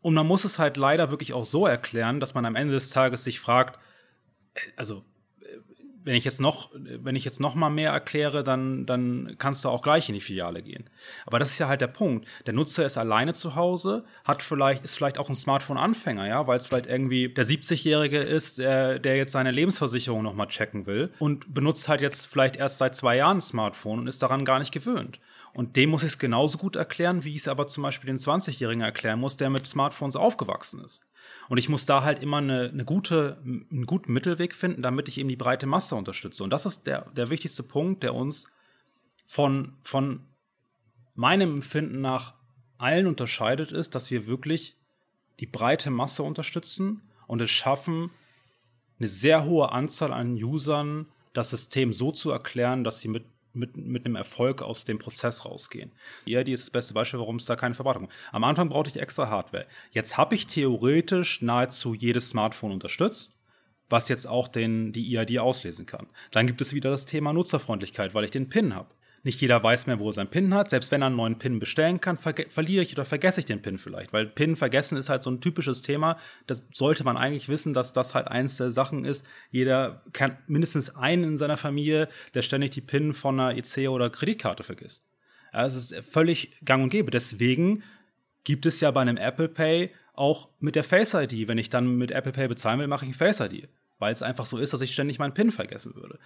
Und 0.00 0.14
man 0.14 0.26
muss 0.26 0.44
es 0.44 0.58
halt 0.58 0.76
leider 0.76 1.10
wirklich 1.10 1.32
auch 1.32 1.44
so 1.44 1.66
erklären, 1.66 2.20
dass 2.20 2.34
man 2.34 2.44
am 2.44 2.56
Ende 2.56 2.74
des 2.74 2.90
Tages 2.90 3.24
sich 3.24 3.40
fragt, 3.40 3.78
äh, 4.54 4.60
also 4.76 5.04
wenn 6.04 6.14
ich 6.14 6.24
jetzt 6.24 6.40
noch, 6.40 6.70
wenn 6.74 7.16
ich 7.16 7.24
jetzt 7.24 7.40
noch 7.40 7.54
mal 7.54 7.70
mehr 7.70 7.90
erkläre, 7.92 8.42
dann, 8.44 8.86
dann 8.86 9.36
kannst 9.38 9.64
du 9.64 9.68
auch 9.68 9.82
gleich 9.82 10.08
in 10.08 10.14
die 10.14 10.20
Filiale 10.20 10.62
gehen. 10.62 10.84
Aber 11.26 11.38
das 11.38 11.50
ist 11.50 11.58
ja 11.58 11.68
halt 11.68 11.80
der 11.80 11.86
Punkt. 11.86 12.26
Der 12.46 12.54
Nutzer 12.54 12.84
ist 12.84 12.98
alleine 12.98 13.34
zu 13.34 13.54
Hause, 13.54 14.04
hat 14.24 14.42
vielleicht, 14.42 14.84
ist 14.84 14.96
vielleicht 14.96 15.18
auch 15.18 15.28
ein 15.28 15.36
Smartphone-Anfänger, 15.36 16.26
ja, 16.26 16.46
weil 16.46 16.58
es 16.58 16.66
vielleicht 16.66 16.86
irgendwie 16.86 17.28
der 17.28 17.46
70-Jährige 17.46 18.18
ist, 18.18 18.58
der, 18.58 18.98
der 18.98 19.16
jetzt 19.16 19.32
seine 19.32 19.50
Lebensversicherung 19.50 20.22
noch 20.22 20.34
mal 20.34 20.46
checken 20.46 20.86
will 20.86 21.10
und 21.18 21.52
benutzt 21.52 21.88
halt 21.88 22.00
jetzt 22.00 22.26
vielleicht 22.26 22.56
erst 22.56 22.78
seit 22.78 22.96
zwei 22.96 23.16
Jahren 23.16 23.38
ein 23.38 23.42
Smartphone 23.42 24.00
und 24.00 24.06
ist 24.06 24.22
daran 24.22 24.44
gar 24.44 24.58
nicht 24.58 24.72
gewöhnt. 24.72 25.18
Und 25.54 25.76
dem 25.76 25.90
muss 25.90 26.02
ich 26.02 26.10
es 26.10 26.18
genauso 26.18 26.56
gut 26.58 26.76
erklären, 26.76 27.24
wie 27.24 27.30
ich 27.30 27.42
es 27.42 27.48
aber 27.48 27.66
zum 27.66 27.82
Beispiel 27.82 28.06
den 28.06 28.18
20-Jährigen 28.18 28.82
erklären 28.82 29.20
muss, 29.20 29.36
der 29.36 29.50
mit 29.50 29.66
Smartphones 29.66 30.16
aufgewachsen 30.16 30.82
ist. 30.82 31.06
Und 31.48 31.58
ich 31.58 31.68
muss 31.68 31.84
da 31.84 32.02
halt 32.02 32.22
immer 32.22 32.38
eine, 32.38 32.70
eine 32.70 32.84
gute, 32.84 33.38
einen 33.44 33.86
guten 33.86 34.12
Mittelweg 34.12 34.54
finden, 34.54 34.82
damit 34.82 35.08
ich 35.08 35.18
eben 35.18 35.28
die 35.28 35.36
breite 35.36 35.66
Masse 35.66 35.94
unterstütze. 35.94 36.42
Und 36.42 36.50
das 36.50 36.64
ist 36.64 36.86
der, 36.86 37.10
der 37.10 37.28
wichtigste 37.28 37.62
Punkt, 37.62 38.02
der 38.02 38.14
uns 38.14 38.46
von, 39.26 39.74
von 39.82 40.20
meinem 41.14 41.54
Empfinden 41.54 42.00
nach 42.00 42.34
allen 42.78 43.06
unterscheidet, 43.06 43.72
ist, 43.72 43.94
dass 43.94 44.10
wir 44.10 44.26
wirklich 44.26 44.76
die 45.40 45.46
breite 45.46 45.90
Masse 45.90 46.22
unterstützen 46.22 47.02
und 47.26 47.40
es 47.40 47.50
schaffen, 47.50 48.10
eine 48.98 49.08
sehr 49.08 49.44
hohe 49.44 49.72
Anzahl 49.72 50.12
an 50.12 50.34
Usern 50.34 51.06
das 51.32 51.50
System 51.50 51.92
so 51.92 52.12
zu 52.12 52.30
erklären, 52.30 52.84
dass 52.84 53.00
sie 53.00 53.08
mit 53.08 53.24
mit, 53.54 53.76
mit 53.76 54.06
einem 54.06 54.16
Erfolg 54.16 54.62
aus 54.62 54.84
dem 54.84 54.98
Prozess 54.98 55.44
rausgehen. 55.44 55.92
EID 56.26 56.48
ist 56.48 56.64
das 56.64 56.70
beste 56.70 56.94
Beispiel, 56.94 57.20
warum 57.20 57.36
es 57.36 57.46
da 57.46 57.56
keine 57.56 57.74
Verwaltung 57.74 58.04
gibt. 58.04 58.14
Am 58.32 58.44
Anfang 58.44 58.68
brauchte 58.68 58.90
ich 58.90 59.00
extra 59.00 59.28
Hardware. 59.28 59.66
Jetzt 59.90 60.16
habe 60.16 60.34
ich 60.34 60.46
theoretisch 60.46 61.42
nahezu 61.42 61.94
jedes 61.94 62.30
Smartphone 62.30 62.72
unterstützt, 62.72 63.36
was 63.88 64.08
jetzt 64.08 64.26
auch 64.26 64.48
den, 64.48 64.92
die 64.92 65.16
EID 65.16 65.38
auslesen 65.38 65.86
kann. 65.86 66.06
Dann 66.30 66.46
gibt 66.46 66.60
es 66.60 66.72
wieder 66.72 66.90
das 66.90 67.04
Thema 67.04 67.32
Nutzerfreundlichkeit, 67.32 68.14
weil 68.14 68.24
ich 68.24 68.30
den 68.30 68.48
PIN 68.48 68.74
habe. 68.74 68.94
Nicht 69.24 69.40
jeder 69.40 69.62
weiß 69.62 69.86
mehr, 69.86 70.00
wo 70.00 70.08
er 70.08 70.12
seinen 70.12 70.30
PIN 70.30 70.52
hat. 70.52 70.70
Selbst 70.70 70.90
wenn 70.90 71.02
er 71.02 71.06
einen 71.06 71.16
neuen 71.16 71.38
PIN 71.38 71.60
bestellen 71.60 72.00
kann, 72.00 72.18
ver 72.18 72.34
verliere 72.48 72.82
ich 72.82 72.92
oder 72.92 73.04
vergesse 73.04 73.38
ich 73.38 73.46
den 73.46 73.62
PIN 73.62 73.78
vielleicht. 73.78 74.12
Weil 74.12 74.26
PIN 74.26 74.56
vergessen 74.56 74.98
ist 74.98 75.08
halt 75.08 75.22
so 75.22 75.30
ein 75.30 75.40
typisches 75.40 75.82
Thema. 75.82 76.18
Das 76.48 76.64
sollte 76.72 77.04
man 77.04 77.16
eigentlich 77.16 77.48
wissen, 77.48 77.72
dass 77.72 77.92
das 77.92 78.14
halt 78.14 78.26
eins 78.26 78.56
der 78.56 78.72
Sachen 78.72 79.04
ist. 79.04 79.24
Jeder 79.50 80.02
kennt 80.12 80.48
mindestens 80.48 80.96
einen 80.96 81.24
in 81.24 81.38
seiner 81.38 81.56
Familie, 81.56 82.08
der 82.34 82.42
ständig 82.42 82.72
die 82.72 82.80
PIN 82.80 83.12
von 83.12 83.38
einer 83.38 83.56
EC 83.56 83.88
oder 83.88 84.10
Kreditkarte 84.10 84.64
vergisst. 84.64 85.04
Also 85.52 85.78
es 85.78 85.92
ist 85.92 86.04
völlig 86.10 86.58
gang 86.64 86.82
und 86.82 86.88
gäbe. 86.88 87.12
Deswegen 87.12 87.84
gibt 88.42 88.66
es 88.66 88.80
ja 88.80 88.90
bei 88.90 89.02
einem 89.02 89.18
Apple 89.18 89.48
Pay 89.48 89.92
auch 90.14 90.48
mit 90.58 90.74
der 90.74 90.84
Face 90.84 91.14
ID. 91.14 91.46
Wenn 91.46 91.58
ich 91.58 91.70
dann 91.70 91.96
mit 91.96 92.10
Apple 92.10 92.32
Pay 92.32 92.48
bezahlen 92.48 92.80
will, 92.80 92.88
mache 92.88 93.04
ich 93.04 93.12
ein 93.12 93.14
Face 93.14 93.38
ID 93.38 93.68
weil 94.02 94.12
es 94.12 94.22
einfach 94.22 94.46
so 94.46 94.58
ist, 94.58 94.72
dass 94.72 94.80
ich 94.80 94.92
ständig 94.92 95.20
meinen 95.20 95.32
PIN 95.32 95.52
vergessen 95.52 95.94
würde. 95.94 96.18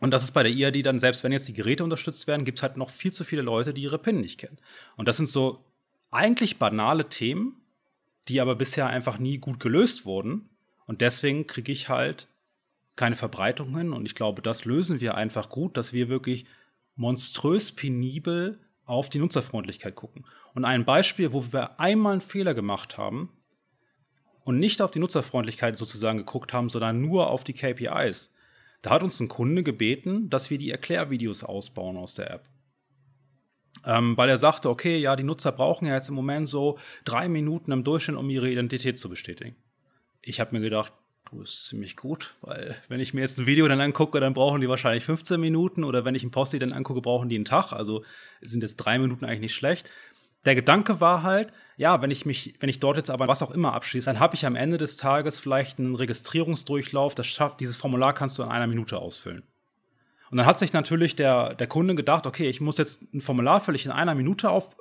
Und 0.00 0.10
das 0.10 0.22
ist 0.22 0.32
bei 0.32 0.42
der 0.42 0.52
IAD 0.52 0.84
dann, 0.84 1.00
selbst 1.00 1.24
wenn 1.24 1.32
jetzt 1.32 1.48
die 1.48 1.54
Geräte 1.54 1.82
unterstützt 1.82 2.26
werden, 2.26 2.44
gibt 2.44 2.58
es 2.58 2.62
halt 2.62 2.76
noch 2.76 2.90
viel 2.90 3.10
zu 3.10 3.24
viele 3.24 3.40
Leute, 3.40 3.72
die 3.72 3.82
ihre 3.82 3.98
PIN 3.98 4.20
nicht 4.20 4.38
kennen. 4.38 4.58
Und 4.96 5.08
das 5.08 5.16
sind 5.16 5.30
so 5.30 5.64
eigentlich 6.10 6.58
banale 6.58 7.08
Themen, 7.08 7.56
die 8.28 8.40
aber 8.42 8.54
bisher 8.54 8.86
einfach 8.86 9.18
nie 9.18 9.38
gut 9.38 9.60
gelöst 9.60 10.04
wurden. 10.04 10.50
Und 10.84 11.00
deswegen 11.00 11.46
kriege 11.46 11.72
ich 11.72 11.88
halt 11.88 12.28
keine 12.96 13.16
Verbreitung 13.16 13.74
hin. 13.76 13.94
Und 13.94 14.04
ich 14.04 14.14
glaube, 14.14 14.42
das 14.42 14.66
lösen 14.66 15.00
wir 15.00 15.14
einfach 15.14 15.48
gut, 15.48 15.78
dass 15.78 15.94
wir 15.94 16.10
wirklich 16.10 16.44
monströs 16.96 17.72
penibel 17.72 18.60
auf 18.84 19.08
die 19.08 19.20
Nutzerfreundlichkeit 19.20 19.94
gucken. 19.94 20.26
Und 20.52 20.66
ein 20.66 20.84
Beispiel, 20.84 21.32
wo 21.32 21.50
wir 21.50 21.80
einmal 21.80 22.12
einen 22.12 22.20
Fehler 22.20 22.52
gemacht 22.52 22.98
haben, 22.98 23.30
und 24.44 24.58
nicht 24.58 24.82
auf 24.82 24.90
die 24.90 24.98
Nutzerfreundlichkeit 24.98 25.78
sozusagen 25.78 26.18
geguckt 26.18 26.52
haben, 26.52 26.68
sondern 26.68 27.00
nur 27.00 27.30
auf 27.30 27.44
die 27.44 27.52
KPIs. 27.52 28.32
Da 28.82 28.90
hat 28.90 29.02
uns 29.02 29.20
ein 29.20 29.28
Kunde 29.28 29.62
gebeten, 29.62 30.28
dass 30.28 30.50
wir 30.50 30.58
die 30.58 30.70
Erklärvideos 30.70 31.44
ausbauen 31.44 31.96
aus 31.96 32.14
der 32.14 32.30
App. 32.30 32.48
Ähm, 33.84 34.16
weil 34.16 34.28
er 34.28 34.38
sagte, 34.38 34.68
okay, 34.68 34.98
ja, 34.98 35.16
die 35.16 35.22
Nutzer 35.22 35.52
brauchen 35.52 35.86
ja 35.86 35.94
jetzt 35.94 36.08
im 36.08 36.14
Moment 36.14 36.48
so 36.48 36.78
drei 37.04 37.28
Minuten 37.28 37.72
im 37.72 37.84
Durchschnitt, 37.84 38.16
um 38.16 38.28
ihre 38.30 38.50
Identität 38.50 38.98
zu 38.98 39.08
bestätigen. 39.08 39.56
Ich 40.20 40.40
habe 40.40 40.54
mir 40.54 40.60
gedacht, 40.60 40.92
du 41.30 41.42
ist 41.42 41.66
ziemlich 41.66 41.96
gut, 41.96 42.34
weil 42.42 42.76
wenn 42.88 43.00
ich 43.00 43.14
mir 43.14 43.22
jetzt 43.22 43.38
ein 43.38 43.46
Video 43.46 43.66
dann 43.66 43.80
angucke, 43.80 44.20
dann 44.20 44.34
brauchen 44.34 44.60
die 44.60 44.68
wahrscheinlich 44.68 45.04
15 45.04 45.40
Minuten 45.40 45.82
oder 45.82 46.04
wenn 46.04 46.14
ich 46.14 46.22
ein 46.22 46.30
Post 46.30 46.60
dann 46.60 46.72
angucke, 46.72 47.00
brauchen 47.00 47.28
die 47.28 47.36
einen 47.36 47.44
Tag. 47.44 47.72
Also 47.72 48.04
sind 48.40 48.62
jetzt 48.62 48.76
drei 48.76 48.98
Minuten 48.98 49.24
eigentlich 49.24 49.40
nicht 49.40 49.54
schlecht. 49.54 49.88
Der 50.44 50.54
Gedanke 50.54 51.00
war 51.00 51.22
halt, 51.22 51.52
ja, 51.76 52.02
wenn 52.02 52.10
ich 52.10 52.26
mich, 52.26 52.54
wenn 52.60 52.68
ich 52.68 52.80
dort 52.80 52.96
jetzt 52.96 53.10
aber 53.10 53.28
was 53.28 53.42
auch 53.42 53.52
immer 53.52 53.74
abschließe, 53.74 54.06
dann 54.06 54.18
habe 54.20 54.34
ich 54.34 54.44
am 54.44 54.56
Ende 54.56 54.76
des 54.76 54.96
Tages 54.96 55.38
vielleicht 55.38 55.78
einen 55.78 55.94
Registrierungsdurchlauf, 55.94 57.14
das 57.14 57.26
schafft, 57.26 57.60
dieses 57.60 57.76
Formular 57.76 58.12
kannst 58.12 58.38
du 58.38 58.42
in 58.42 58.48
einer 58.48 58.66
Minute 58.66 58.98
ausfüllen. 58.98 59.44
Und 60.30 60.38
dann 60.38 60.46
hat 60.46 60.58
sich 60.58 60.72
natürlich 60.72 61.14
der, 61.14 61.54
der 61.54 61.66
Kunde 61.66 61.94
gedacht, 61.94 62.26
okay, 62.26 62.48
ich 62.48 62.60
muss 62.60 62.78
jetzt 62.78 63.02
ein 63.12 63.20
Formular 63.20 63.60
völlig 63.60 63.84
in 63.84 63.92
einer 63.92 64.14
Minute 64.14 64.50
auf, 64.50 64.74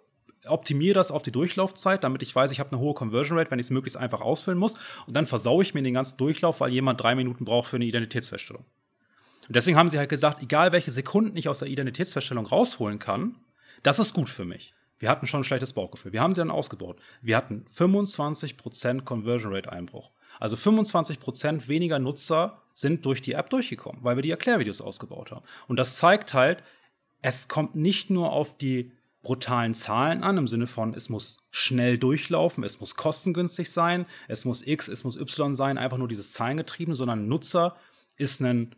optimiere 0.47 0.95
das 0.95 1.11
auf 1.11 1.23
die 1.23 1.31
Durchlaufzeit, 1.31 2.03
damit 2.03 2.23
ich 2.23 2.35
weiß, 2.35 2.51
ich 2.51 2.59
habe 2.59 2.71
eine 2.71 2.79
hohe 2.79 2.93
Conversion 2.93 3.37
Rate, 3.37 3.51
wenn 3.51 3.59
ich 3.59 3.65
es 3.65 3.69
möglichst 3.69 3.97
einfach 3.97 4.21
ausfüllen 4.21 4.57
muss. 4.57 4.75
Und 5.05 5.15
dann 5.15 5.27
versaue 5.27 5.61
ich 5.61 5.73
mir 5.73 5.83
den 5.83 5.93
ganzen 5.93 6.17
Durchlauf, 6.17 6.61
weil 6.61 6.71
jemand 6.71 7.01
drei 7.01 7.15
Minuten 7.15 7.45
braucht 7.45 7.69
für 7.69 7.75
eine 7.75 7.85
Identitätsfeststellung. 7.85 8.63
Und 9.47 9.55
deswegen 9.55 9.77
haben 9.77 9.89
sie 9.89 9.97
halt 9.97 10.09
gesagt, 10.09 10.41
egal 10.41 10.71
welche 10.71 10.91
Sekunden 10.91 11.35
ich 11.35 11.49
aus 11.49 11.59
der 11.59 11.67
Identitätsfeststellung 11.67 12.45
rausholen 12.45 12.99
kann, 12.99 13.35
das 13.83 13.99
ist 13.99 14.13
gut 14.13 14.29
für 14.29 14.45
mich. 14.45 14.73
Wir 15.01 15.09
hatten 15.09 15.25
schon 15.25 15.41
ein 15.41 15.43
schlechtes 15.43 15.73
Bauchgefühl. 15.73 16.13
Wir 16.13 16.21
haben 16.21 16.35
sie 16.35 16.41
dann 16.41 16.51
ausgebaut. 16.51 17.01
Wir 17.23 17.35
hatten 17.35 17.65
25% 17.75 19.01
Conversion 19.01 19.51
Rate 19.51 19.71
Einbruch. 19.71 20.11
Also 20.39 20.55
25% 20.55 21.67
weniger 21.67 21.97
Nutzer 21.97 22.61
sind 22.75 23.03
durch 23.03 23.23
die 23.23 23.33
App 23.33 23.49
durchgekommen, 23.49 24.03
weil 24.03 24.15
wir 24.15 24.21
die 24.21 24.29
Erklärvideos 24.29 24.79
ausgebaut 24.79 25.31
haben. 25.31 25.43
Und 25.67 25.77
das 25.77 25.97
zeigt 25.97 26.35
halt, 26.35 26.63
es 27.23 27.47
kommt 27.47 27.75
nicht 27.75 28.11
nur 28.11 28.31
auf 28.31 28.55
die 28.55 28.91
brutalen 29.23 29.73
Zahlen 29.73 30.23
an, 30.23 30.37
im 30.37 30.47
Sinne 30.47 30.67
von, 30.67 30.93
es 30.93 31.09
muss 31.09 31.37
schnell 31.49 31.97
durchlaufen, 31.97 32.63
es 32.63 32.79
muss 32.79 32.95
kostengünstig 32.95 33.71
sein, 33.71 34.05
es 34.27 34.45
muss 34.45 34.65
X, 34.65 34.87
es 34.87 35.03
muss 35.03 35.17
Y 35.17 35.55
sein, 35.55 35.79
einfach 35.79 35.97
nur 35.97 36.07
dieses 36.07 36.31
Zahlengetrieben, 36.33 36.93
sondern 36.93 37.27
Nutzer 37.27 37.75
ist 38.17 38.39
ein 38.41 38.75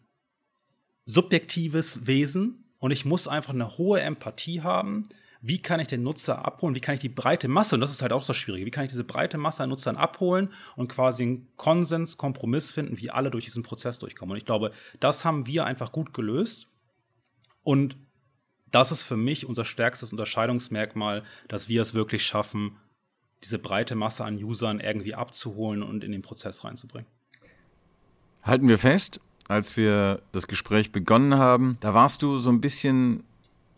subjektives 1.06 2.08
Wesen 2.08 2.64
und 2.80 2.92
ich 2.92 3.04
muss 3.04 3.28
einfach 3.28 3.54
eine 3.54 3.78
hohe 3.78 4.00
Empathie 4.00 4.62
haben, 4.62 5.04
wie 5.46 5.62
kann 5.62 5.82
ich 5.82 5.90
den 5.90 6.04
Nutzer 6.04 6.46
abholen, 6.46 6.74
wie 6.74 6.80
kann 6.80 6.96
ich 6.96 7.02
die 7.02 7.10
breite 7.10 7.50
Masse, 7.50 7.76
und 7.76 7.82
das 7.82 7.92
ist 7.92 8.02
halt 8.02 8.14
auch 8.14 8.26
das 8.26 8.38
Schwierige, 8.38 8.66
wie 8.66 8.72
kann 8.72 8.86
ich 8.86 8.92
diese 8.92 9.04
breite 9.04 9.38
Masse 9.38 9.62
an 9.62 9.70
Nutzern 9.70 9.98
abholen 9.98 10.54
und 10.78 10.88
quasi 10.88 11.24
einen 11.24 11.48
Konsens, 11.58 12.18
Kompromiss 12.18 12.72
finden, 12.72 12.98
wie 12.98 13.12
alle 13.12 13.30
durch 13.30 13.44
diesen 13.44 13.62
Prozess 13.62 14.00
durchkommen. 14.00 14.32
Und 14.32 14.38
ich 14.38 14.46
glaube, 14.46 14.72
das 15.02 15.26
haben 15.26 15.46
wir 15.46 15.66
einfach 15.66 15.92
gut 15.92 16.14
gelöst. 16.14 16.70
Und 17.62 17.98
das 18.72 18.94
ist 18.94 19.02
für 19.04 19.18
mich 19.18 19.46
unser 19.46 19.66
stärkstes 19.66 20.14
Unterscheidungsmerkmal, 20.14 21.24
dass 21.50 21.68
wir 21.68 21.82
es 21.82 21.94
wirklich 21.94 22.26
schaffen, 22.26 22.78
diese 23.44 23.60
breite 23.60 23.96
Masse 23.96 24.24
an 24.24 24.42
Usern 24.42 24.80
irgendwie 24.80 25.14
abzuholen 25.14 25.84
und 25.84 26.06
in 26.06 26.14
den 26.14 26.22
Prozess 26.22 26.64
reinzubringen. 26.64 27.10
Halten 28.44 28.70
wir 28.70 28.80
fest, 28.80 29.20
als 29.50 29.76
wir 29.76 30.22
das 30.32 30.48
Gespräch 30.48 30.94
begonnen 30.94 31.38
haben, 31.38 31.78
da 31.82 31.94
warst 31.94 32.22
du 32.24 32.38
so 32.38 32.50
ein 32.50 32.62
bisschen 32.62 33.26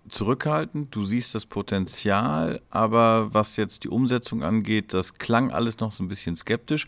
zurückhaltend, 0.10 0.96
du 0.96 1.04
siehst 1.04 1.36
das 1.36 1.46
Potenzial, 1.46 2.62
aber 2.70 3.34
was 3.34 3.58
jetzt 3.58 3.84
die 3.84 3.90
Umsetzung 3.90 4.44
angeht, 4.44 4.94
das 4.94 5.16
klang 5.16 5.52
alles 5.52 5.80
noch 5.80 5.92
so 5.92 6.04
ein 6.04 6.08
bisschen 6.08 6.36
skeptisch. 6.36 6.88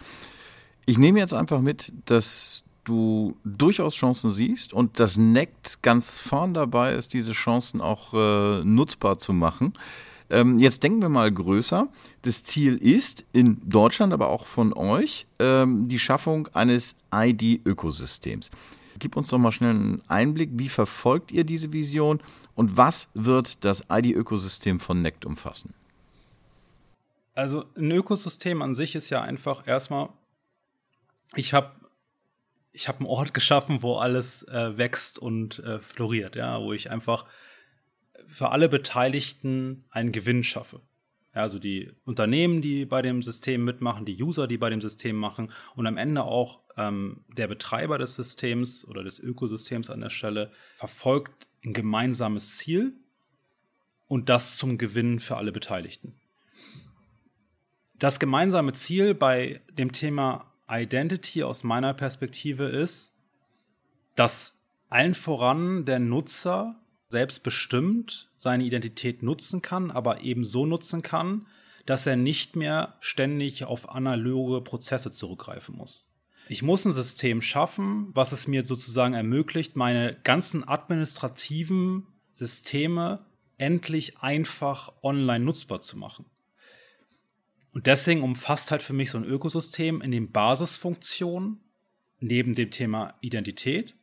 Ich 0.85 0.97
nehme 0.97 1.19
jetzt 1.19 1.33
einfach 1.33 1.61
mit, 1.61 1.91
dass 2.05 2.63
du 2.83 3.35
durchaus 3.43 3.95
Chancen 3.95 4.31
siehst 4.31 4.73
und 4.73 4.99
das 4.99 5.17
NECT 5.17 5.81
ganz 5.81 6.19
vorn 6.19 6.53
dabei 6.53 6.93
ist, 6.93 7.13
diese 7.13 7.33
Chancen 7.33 7.81
auch 7.81 8.13
äh, 8.13 8.63
nutzbar 8.63 9.17
zu 9.17 9.33
machen. 9.33 9.73
Ähm, 10.29 10.59
jetzt 10.59 10.83
denken 10.83 11.01
wir 11.01 11.09
mal 11.09 11.31
größer. 11.31 11.87
Das 12.21 12.43
Ziel 12.43 12.77
ist 12.77 13.25
in 13.33 13.61
Deutschland, 13.67 14.13
aber 14.13 14.29
auch 14.29 14.45
von 14.45 14.73
euch, 14.73 15.25
ähm, 15.39 15.87
die 15.87 15.99
Schaffung 15.99 16.47
eines 16.53 16.95
ID-Ökosystems. 17.13 18.49
Gib 18.99 19.15
uns 19.15 19.29
doch 19.29 19.37
mal 19.37 19.51
schnell 19.51 19.71
einen 19.71 20.01
Einblick, 20.07 20.49
wie 20.53 20.69
verfolgt 20.69 21.31
ihr 21.31 21.43
diese 21.43 21.71
Vision 21.71 22.19
und 22.55 22.75
was 22.75 23.07
wird 23.13 23.63
das 23.63 23.83
ID-Ökosystem 23.89 24.79
von 24.79 25.01
NECT 25.01 25.25
umfassen? 25.25 25.73
Also 27.35 27.65
ein 27.77 27.91
Ökosystem 27.91 28.63
an 28.63 28.73
sich 28.73 28.95
ist 28.95 29.11
ja 29.11 29.21
einfach 29.21 29.67
erstmal, 29.67 30.09
ich 31.35 31.53
habe 31.53 31.71
ich 32.71 32.87
hab 32.87 32.97
einen 32.97 33.05
Ort 33.05 33.33
geschaffen, 33.35 33.83
wo 33.83 33.97
alles 33.97 34.43
äh, 34.47 34.77
wächst 34.77 35.19
und 35.19 35.59
äh, 35.59 35.79
floriert, 35.79 36.35
ja, 36.35 36.59
wo 36.59 36.73
ich 36.73 36.89
einfach 36.89 37.25
für 38.25 38.49
alle 38.49 38.69
Beteiligten 38.69 39.85
einen 39.89 40.11
Gewinn 40.11 40.43
schaffe. 40.43 40.81
Also 41.33 41.59
die 41.59 41.91
Unternehmen, 42.03 42.61
die 42.61 42.85
bei 42.85 43.01
dem 43.01 43.21
System 43.21 43.63
mitmachen, 43.63 44.05
die 44.05 44.21
User, 44.21 44.47
die 44.47 44.57
bei 44.57 44.69
dem 44.69 44.81
System 44.81 45.15
machen 45.15 45.51
und 45.75 45.85
am 45.85 45.97
Ende 45.97 46.23
auch 46.23 46.61
ähm, 46.77 47.23
der 47.37 47.47
Betreiber 47.47 47.97
des 47.97 48.15
Systems 48.15 48.85
oder 48.87 49.03
des 49.03 49.19
Ökosystems 49.19 49.89
an 49.89 50.01
der 50.01 50.09
Stelle 50.09 50.51
verfolgt 50.75 51.47
ein 51.63 51.73
gemeinsames 51.73 52.57
Ziel 52.57 52.93
und 54.07 54.29
das 54.29 54.57
zum 54.57 54.77
Gewinn 54.77 55.19
für 55.19 55.37
alle 55.37 55.51
Beteiligten. 55.51 56.19
Das 57.99 58.19
gemeinsame 58.19 58.73
Ziel 58.73 59.13
bei 59.13 59.61
dem 59.71 59.91
Thema 59.91 60.53
Identity 60.69 61.43
aus 61.43 61.63
meiner 61.63 61.93
Perspektive 61.93 62.65
ist, 62.65 63.15
dass 64.15 64.59
allen 64.89 65.13
voran 65.13 65.85
der 65.85 65.99
Nutzer 65.99 66.79
selbstbestimmt 67.09 68.29
seine 68.37 68.63
Identität 68.63 69.23
nutzen 69.23 69.61
kann, 69.61 69.91
aber 69.91 70.21
eben 70.21 70.43
so 70.43 70.65
nutzen 70.65 71.01
kann, 71.01 71.47
dass 71.85 72.05
er 72.05 72.17
nicht 72.17 72.55
mehr 72.55 72.95
ständig 72.99 73.63
auf 73.63 73.89
analoge 73.89 74.61
Prozesse 74.61 75.11
zurückgreifen 75.11 75.75
muss. 75.75 76.09
Ich 76.49 76.61
muss 76.61 76.85
ein 76.85 76.91
System 76.91 77.41
schaffen, 77.41 78.09
was 78.13 78.31
es 78.31 78.47
mir 78.47 78.65
sozusagen 78.65 79.13
ermöglicht, 79.13 79.75
meine 79.75 80.17
ganzen 80.23 80.67
administrativen 80.67 82.07
Systeme 82.33 83.25
endlich 83.57 84.19
einfach 84.19 84.93
online 85.01 85.43
nutzbar 85.43 85.81
zu 85.81 85.97
machen. 85.97 86.25
Und 87.71 87.87
deswegen 87.87 88.23
umfasst 88.23 88.71
halt 88.71 88.81
für 88.81 88.93
mich 88.93 89.11
so 89.11 89.17
ein 89.17 89.25
Ökosystem 89.25 90.01
in 90.01 90.11
den 90.11 90.31
Basisfunktionen 90.31 91.59
neben 92.19 92.53
dem 92.53 92.71
Thema 92.71 93.15
Identität, 93.21 93.95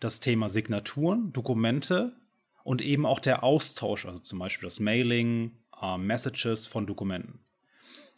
das 0.00 0.20
Thema 0.20 0.48
Signaturen, 0.48 1.32
Dokumente 1.32 2.16
und 2.64 2.82
eben 2.82 3.06
auch 3.06 3.20
der 3.20 3.42
Austausch, 3.42 4.06
also 4.06 4.18
zum 4.18 4.38
Beispiel 4.38 4.66
das 4.66 4.80
Mailing, 4.80 5.52
äh, 5.80 5.98
Messages 5.98 6.66
von 6.66 6.86
Dokumenten. 6.86 7.40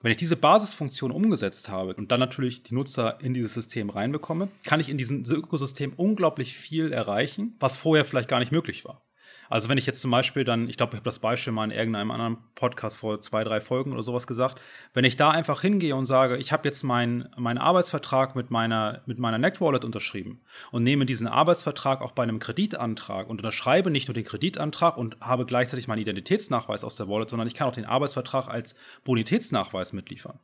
Wenn 0.02 0.10
ich 0.12 0.18
diese 0.18 0.36
Basisfunktion 0.36 1.10
umgesetzt 1.10 1.70
habe 1.70 1.94
und 1.94 2.12
dann 2.12 2.20
natürlich 2.20 2.62
die 2.62 2.74
Nutzer 2.74 3.20
in 3.22 3.32
dieses 3.32 3.54
System 3.54 3.88
reinbekomme, 3.88 4.48
kann 4.62 4.80
ich 4.80 4.90
in 4.90 4.98
diesem 4.98 5.24
Ökosystem 5.24 5.94
unglaublich 5.96 6.56
viel 6.58 6.92
erreichen, 6.92 7.56
was 7.58 7.78
vorher 7.78 8.04
vielleicht 8.04 8.28
gar 8.28 8.38
nicht 8.38 8.52
möglich 8.52 8.84
war. 8.84 9.03
Also 9.48 9.68
wenn 9.68 9.78
ich 9.78 9.86
jetzt 9.86 10.00
zum 10.00 10.10
Beispiel 10.10 10.44
dann, 10.44 10.68
ich 10.68 10.76
glaube, 10.76 10.92
ich 10.92 10.96
habe 10.96 11.04
das 11.04 11.18
Beispiel 11.18 11.52
mal 11.52 11.64
in 11.64 11.70
irgendeinem 11.70 12.10
anderen 12.10 12.38
Podcast 12.54 12.96
vor 12.96 13.20
zwei, 13.20 13.44
drei 13.44 13.60
Folgen 13.60 13.92
oder 13.92 14.02
sowas 14.02 14.26
gesagt, 14.26 14.60
wenn 14.92 15.04
ich 15.04 15.16
da 15.16 15.30
einfach 15.30 15.60
hingehe 15.60 15.96
und 15.96 16.06
sage, 16.06 16.36
ich 16.36 16.52
habe 16.52 16.66
jetzt 16.68 16.82
meinen 16.82 17.28
mein 17.36 17.58
Arbeitsvertrag 17.58 18.36
mit 18.36 18.50
meiner, 18.50 19.02
mit 19.06 19.18
meiner 19.18 19.38
NetWallet 19.38 19.84
unterschrieben 19.84 20.40
und 20.70 20.82
nehme 20.82 21.06
diesen 21.06 21.26
Arbeitsvertrag 21.26 22.00
auch 22.00 22.12
bei 22.12 22.22
einem 22.22 22.38
Kreditantrag 22.38 23.28
und 23.28 23.38
unterschreibe 23.38 23.90
nicht 23.90 24.08
nur 24.08 24.14
den 24.14 24.24
Kreditantrag 24.24 24.96
und 24.96 25.16
habe 25.20 25.46
gleichzeitig 25.46 25.88
meinen 25.88 26.00
Identitätsnachweis 26.00 26.84
aus 26.84 26.96
der 26.96 27.08
Wallet, 27.08 27.30
sondern 27.30 27.48
ich 27.48 27.54
kann 27.54 27.68
auch 27.68 27.74
den 27.74 27.84
Arbeitsvertrag 27.84 28.48
als 28.48 28.74
Bonitätsnachweis 29.04 29.92
mitliefern. 29.92 30.38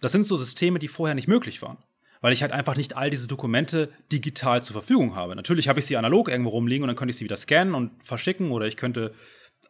Das 0.00 0.12
sind 0.12 0.24
so 0.24 0.36
Systeme, 0.36 0.78
die 0.78 0.88
vorher 0.88 1.14
nicht 1.14 1.28
möglich 1.28 1.62
waren 1.62 1.78
weil 2.20 2.32
ich 2.32 2.42
halt 2.42 2.52
einfach 2.52 2.76
nicht 2.76 2.96
all 2.96 3.10
diese 3.10 3.26
Dokumente 3.26 3.90
digital 4.12 4.62
zur 4.62 4.74
Verfügung 4.74 5.14
habe. 5.14 5.34
Natürlich 5.36 5.68
habe 5.68 5.80
ich 5.80 5.86
sie 5.86 5.96
analog 5.96 6.28
irgendwo 6.28 6.50
rumliegen 6.50 6.84
und 6.84 6.88
dann 6.88 6.96
könnte 6.96 7.10
ich 7.10 7.16
sie 7.16 7.24
wieder 7.24 7.36
scannen 7.36 7.74
und 7.74 7.92
verschicken 8.04 8.50
oder 8.50 8.66
ich 8.66 8.76
könnte, 8.76 9.14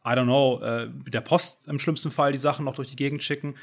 I 0.04 0.10
don't 0.10 0.24
know, 0.24 0.60
äh, 0.62 0.88
der 1.10 1.20
Post 1.20 1.66
im 1.66 1.78
schlimmsten 1.78 2.10
Fall 2.10 2.32
die 2.32 2.38
Sachen 2.38 2.64
noch 2.64 2.74
durch 2.74 2.90
die 2.90 2.96
Gegend 2.96 3.22
schicken. 3.22 3.54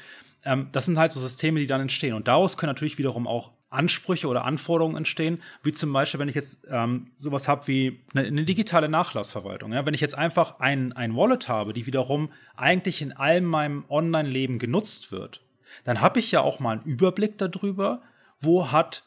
Ähm, 0.44 0.68
das 0.72 0.86
sind 0.86 0.98
halt 0.98 1.12
so 1.12 1.20
Systeme, 1.20 1.60
die 1.60 1.66
dann 1.66 1.80
entstehen. 1.80 2.14
Und 2.14 2.28
daraus 2.28 2.56
können 2.56 2.70
natürlich 2.70 2.98
wiederum 2.98 3.26
auch 3.26 3.52
Ansprüche 3.70 4.28
oder 4.28 4.44
Anforderungen 4.44 4.96
entstehen, 4.96 5.42
wie 5.62 5.72
zum 5.72 5.92
Beispiel, 5.92 6.20
wenn 6.20 6.28
ich 6.28 6.34
jetzt 6.34 6.60
ähm, 6.70 7.10
sowas 7.18 7.48
habe 7.48 7.66
wie 7.66 8.00
eine, 8.14 8.26
eine, 8.26 8.44
digitale 8.44 8.88
Nachlassverwaltung. 8.88 9.72
Ja? 9.72 9.84
Wenn 9.84 9.92
ich 9.92 10.00
jetzt 10.00 10.16
einfach 10.16 10.58
ein, 10.60 10.94
ein 10.94 11.14
Wallet 11.14 11.48
habe, 11.48 11.74
die 11.74 11.86
wiederum 11.86 12.32
eigentlich 12.56 13.02
in 13.02 13.12
allem 13.12 13.44
meinem 13.44 13.84
Online-Leben 13.90 14.58
genutzt 14.58 15.12
wird, 15.12 15.42
dann 15.84 16.00
habe 16.00 16.18
ich 16.18 16.32
ja 16.32 16.40
auch 16.40 16.60
mal 16.60 16.78
einen 16.78 16.82
Überblick 16.82 17.36
darüber, 17.36 18.00
wo 18.38 18.70
hat 18.70 19.04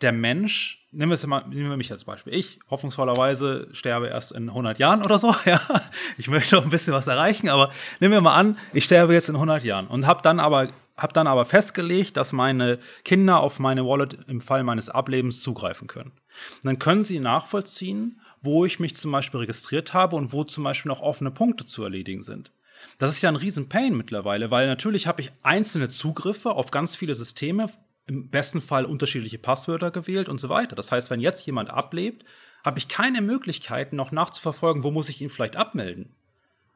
der 0.00 0.12
Mensch, 0.12 0.86
nehmen 0.90 1.10
wir, 1.10 1.14
es 1.14 1.26
mal, 1.26 1.46
nehmen 1.48 1.70
wir 1.70 1.76
mich 1.76 1.92
als 1.92 2.04
Beispiel, 2.04 2.34
ich 2.34 2.58
hoffnungsvollerweise 2.68 3.68
sterbe 3.72 4.08
erst 4.08 4.32
in 4.32 4.48
100 4.48 4.78
Jahren 4.78 5.02
oder 5.02 5.18
so, 5.18 5.34
ja, 5.44 5.60
ich 6.18 6.28
möchte 6.28 6.56
noch 6.56 6.64
ein 6.64 6.70
bisschen 6.70 6.92
was 6.92 7.06
erreichen, 7.06 7.48
aber 7.48 7.70
nehmen 8.00 8.12
wir 8.12 8.20
mal 8.20 8.34
an, 8.34 8.58
ich 8.72 8.84
sterbe 8.84 9.14
jetzt 9.14 9.28
in 9.28 9.36
100 9.36 9.64
Jahren 9.64 9.86
und 9.86 10.06
habe 10.06 10.22
dann 10.22 10.40
aber 10.40 10.70
habe 10.96 11.12
dann 11.12 11.26
aber 11.26 11.44
festgelegt, 11.44 12.16
dass 12.16 12.32
meine 12.32 12.78
Kinder 13.04 13.40
auf 13.40 13.58
meine 13.58 13.84
Wallet 13.84 14.16
im 14.28 14.40
Fall 14.40 14.62
meines 14.62 14.88
Ablebens 14.88 15.40
zugreifen 15.40 15.88
können. 15.88 16.10
Und 16.10 16.64
dann 16.64 16.78
können 16.78 17.02
sie 17.02 17.18
nachvollziehen, 17.18 18.20
wo 18.40 18.64
ich 18.64 18.78
mich 18.78 18.94
zum 18.94 19.10
Beispiel 19.10 19.40
registriert 19.40 19.92
habe 19.92 20.14
und 20.16 20.32
wo 20.32 20.44
zum 20.44 20.62
Beispiel 20.62 20.90
noch 20.90 21.00
offene 21.00 21.30
Punkte 21.30 21.64
zu 21.64 21.82
erledigen 21.82 22.22
sind. 22.22 22.52
Das 22.98 23.10
ist 23.10 23.22
ja 23.22 23.28
ein 23.28 23.36
riesen 23.36 23.68
Pain 23.68 23.96
mittlerweile, 23.96 24.50
weil 24.50 24.66
natürlich 24.66 25.06
habe 25.06 25.22
ich 25.22 25.32
einzelne 25.42 25.88
Zugriffe 25.88 26.50
auf 26.50 26.70
ganz 26.70 26.94
viele 26.94 27.14
Systeme, 27.14 27.70
im 28.06 28.28
besten 28.28 28.60
Fall 28.60 28.84
unterschiedliche 28.84 29.38
Passwörter 29.38 29.90
gewählt 29.90 30.28
und 30.28 30.38
so 30.38 30.48
weiter. 30.48 30.76
Das 30.76 30.92
heißt, 30.92 31.10
wenn 31.10 31.20
jetzt 31.20 31.46
jemand 31.46 31.70
ablebt, 31.70 32.24
habe 32.64 32.78
ich 32.78 32.88
keine 32.88 33.22
Möglichkeit, 33.22 33.92
noch 33.92 34.12
nachzuverfolgen, 34.12 34.82
wo 34.82 34.90
muss 34.90 35.08
ich 35.08 35.20
ihn 35.20 35.30
vielleicht 35.30 35.56
abmelden? 35.56 36.14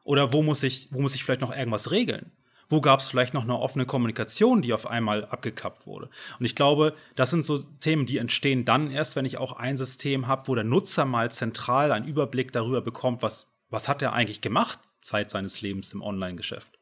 Oder 0.03 0.33
wo 0.33 0.41
muss 0.41 0.63
ich, 0.63 0.87
wo 0.91 1.01
muss 1.01 1.15
ich 1.15 1.23
vielleicht 1.23 1.41
noch 1.41 1.55
irgendwas 1.55 1.91
regeln? 1.91 2.31
Wo 2.67 2.81
gab 2.81 2.99
es 2.99 3.09
vielleicht 3.09 3.33
noch 3.33 3.43
eine 3.43 3.57
offene 3.57 3.87
Kommunikation, 3.87 4.61
die 4.61 4.73
auf 4.73 4.85
einmal 4.85 5.25
abgekappt 5.25 5.87
wurde? 5.87 6.09
Und 6.39 6.45
ich 6.45 6.55
glaube, 6.55 6.95
das 7.15 7.31
sind 7.31 7.43
so 7.43 7.59
Themen, 7.79 8.05
die 8.05 8.17
entstehen 8.17 8.63
dann 8.63 8.91
erst, 8.91 9.15
wenn 9.15 9.25
ich 9.25 9.37
auch 9.37 9.53
ein 9.53 9.77
System 9.77 10.27
habe, 10.27 10.47
wo 10.47 10.53
der 10.53 10.63
Nutzer 10.63 11.05
mal 11.05 11.31
zentral 11.31 11.91
einen 11.91 12.07
Überblick 12.07 12.51
darüber 12.51 12.81
bekommt, 12.81 13.23
was, 13.23 13.47
was 13.71 13.87
hat 13.87 14.03
er 14.03 14.13
eigentlich 14.13 14.41
gemacht 14.41 14.79
Zeit 15.01 15.31
seines 15.31 15.61
Lebens 15.61 15.93
im 15.93 16.01
Online-Geschäft. 16.01 16.77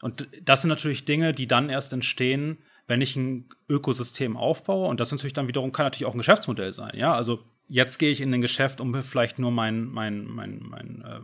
Und 0.00 0.28
das 0.42 0.62
sind 0.62 0.68
natürlich 0.68 1.04
Dinge, 1.04 1.34
die 1.34 1.46
dann 1.46 1.70
erst 1.70 1.92
entstehen, 1.92 2.58
wenn 2.90 3.00
ich 3.00 3.14
ein 3.14 3.48
Ökosystem 3.68 4.36
aufbaue, 4.36 4.88
und 4.88 4.98
das 4.98 5.12
natürlich 5.12 5.32
dann 5.32 5.46
wiederum 5.46 5.70
kann 5.70 5.86
natürlich 5.86 6.06
auch 6.06 6.14
ein 6.14 6.18
Geschäftsmodell 6.18 6.72
sein, 6.72 6.90
ja, 6.94 7.14
also 7.14 7.38
jetzt 7.68 8.00
gehe 8.00 8.10
ich 8.10 8.20
in 8.20 8.34
ein 8.34 8.40
Geschäft, 8.40 8.80
um 8.80 8.92
vielleicht 9.04 9.38
nur 9.38 9.52
mein, 9.52 9.84
mein, 9.84 10.24
mein, 10.24 10.58
mein, 10.60 11.04
äh, 11.06 11.20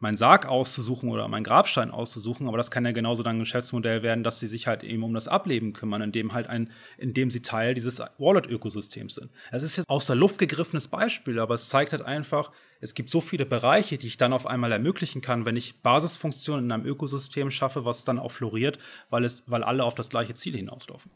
mein 0.00 0.16
Sarg 0.16 0.46
auszusuchen 0.46 1.08
oder 1.10 1.28
meinen 1.28 1.44
Grabstein 1.44 1.92
auszusuchen, 1.92 2.48
aber 2.48 2.56
das 2.56 2.72
kann 2.72 2.84
ja 2.84 2.90
genauso 2.90 3.22
dann 3.22 3.36
ein 3.36 3.38
Geschäftsmodell 3.38 4.02
werden, 4.02 4.24
dass 4.24 4.40
sie 4.40 4.48
sich 4.48 4.66
halt 4.66 4.82
eben 4.82 5.04
um 5.04 5.14
das 5.14 5.28
Ableben 5.28 5.72
kümmern, 5.72 6.02
indem 6.02 6.32
halt 6.32 6.48
ein, 6.48 6.72
indem 6.98 7.30
sie 7.30 7.42
Teil 7.42 7.74
dieses 7.74 8.00
Wallet-Ökosystems 8.18 9.14
sind. 9.14 9.30
Es 9.52 9.62
ist 9.62 9.76
jetzt 9.76 9.88
aus 9.88 10.06
der 10.06 10.16
Luft 10.16 10.38
gegriffenes 10.40 10.88
Beispiel, 10.88 11.38
aber 11.38 11.54
es 11.54 11.68
zeigt 11.68 11.92
halt 11.92 12.02
einfach, 12.02 12.50
es 12.82 12.94
gibt 12.94 13.10
so 13.10 13.20
viele 13.20 13.46
Bereiche, 13.46 13.96
die 13.96 14.08
ich 14.08 14.16
dann 14.16 14.32
auf 14.32 14.44
einmal 14.44 14.72
ermöglichen 14.72 15.22
kann, 15.22 15.44
wenn 15.44 15.56
ich 15.56 15.80
Basisfunktionen 15.82 16.64
in 16.64 16.72
einem 16.72 16.84
Ökosystem 16.84 17.52
schaffe, 17.52 17.84
was 17.84 18.04
dann 18.04 18.18
auch 18.18 18.32
floriert, 18.32 18.78
weil 19.08 19.24
es, 19.24 19.44
weil 19.46 19.62
alle 19.62 19.84
auf 19.84 19.94
das 19.94 20.08
gleiche 20.08 20.34
Ziel 20.34 20.56
hinauslaufen. 20.56 21.10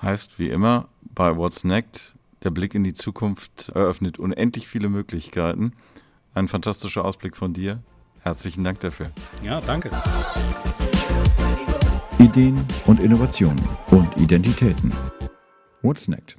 Heißt 0.00 0.38
wie 0.38 0.48
immer 0.48 0.88
bei 1.02 1.36
What's 1.36 1.64
Next, 1.64 2.14
der 2.44 2.50
Blick 2.50 2.76
in 2.76 2.84
die 2.84 2.92
Zukunft 2.92 3.70
eröffnet 3.70 4.20
unendlich 4.20 4.68
viele 4.68 4.88
Möglichkeiten. 4.88 5.72
Ein 6.34 6.46
fantastischer 6.46 7.04
Ausblick 7.04 7.36
von 7.36 7.52
dir. 7.52 7.82
Herzlichen 8.20 8.62
Dank 8.62 8.78
dafür. 8.80 9.10
Ja, 9.42 9.58
danke. 9.60 9.90
Ideen 12.20 12.64
und 12.86 13.00
Innovationen 13.00 13.62
und 13.90 14.16
Identitäten. 14.16 14.92
What's 15.82 16.06
next? 16.06 16.38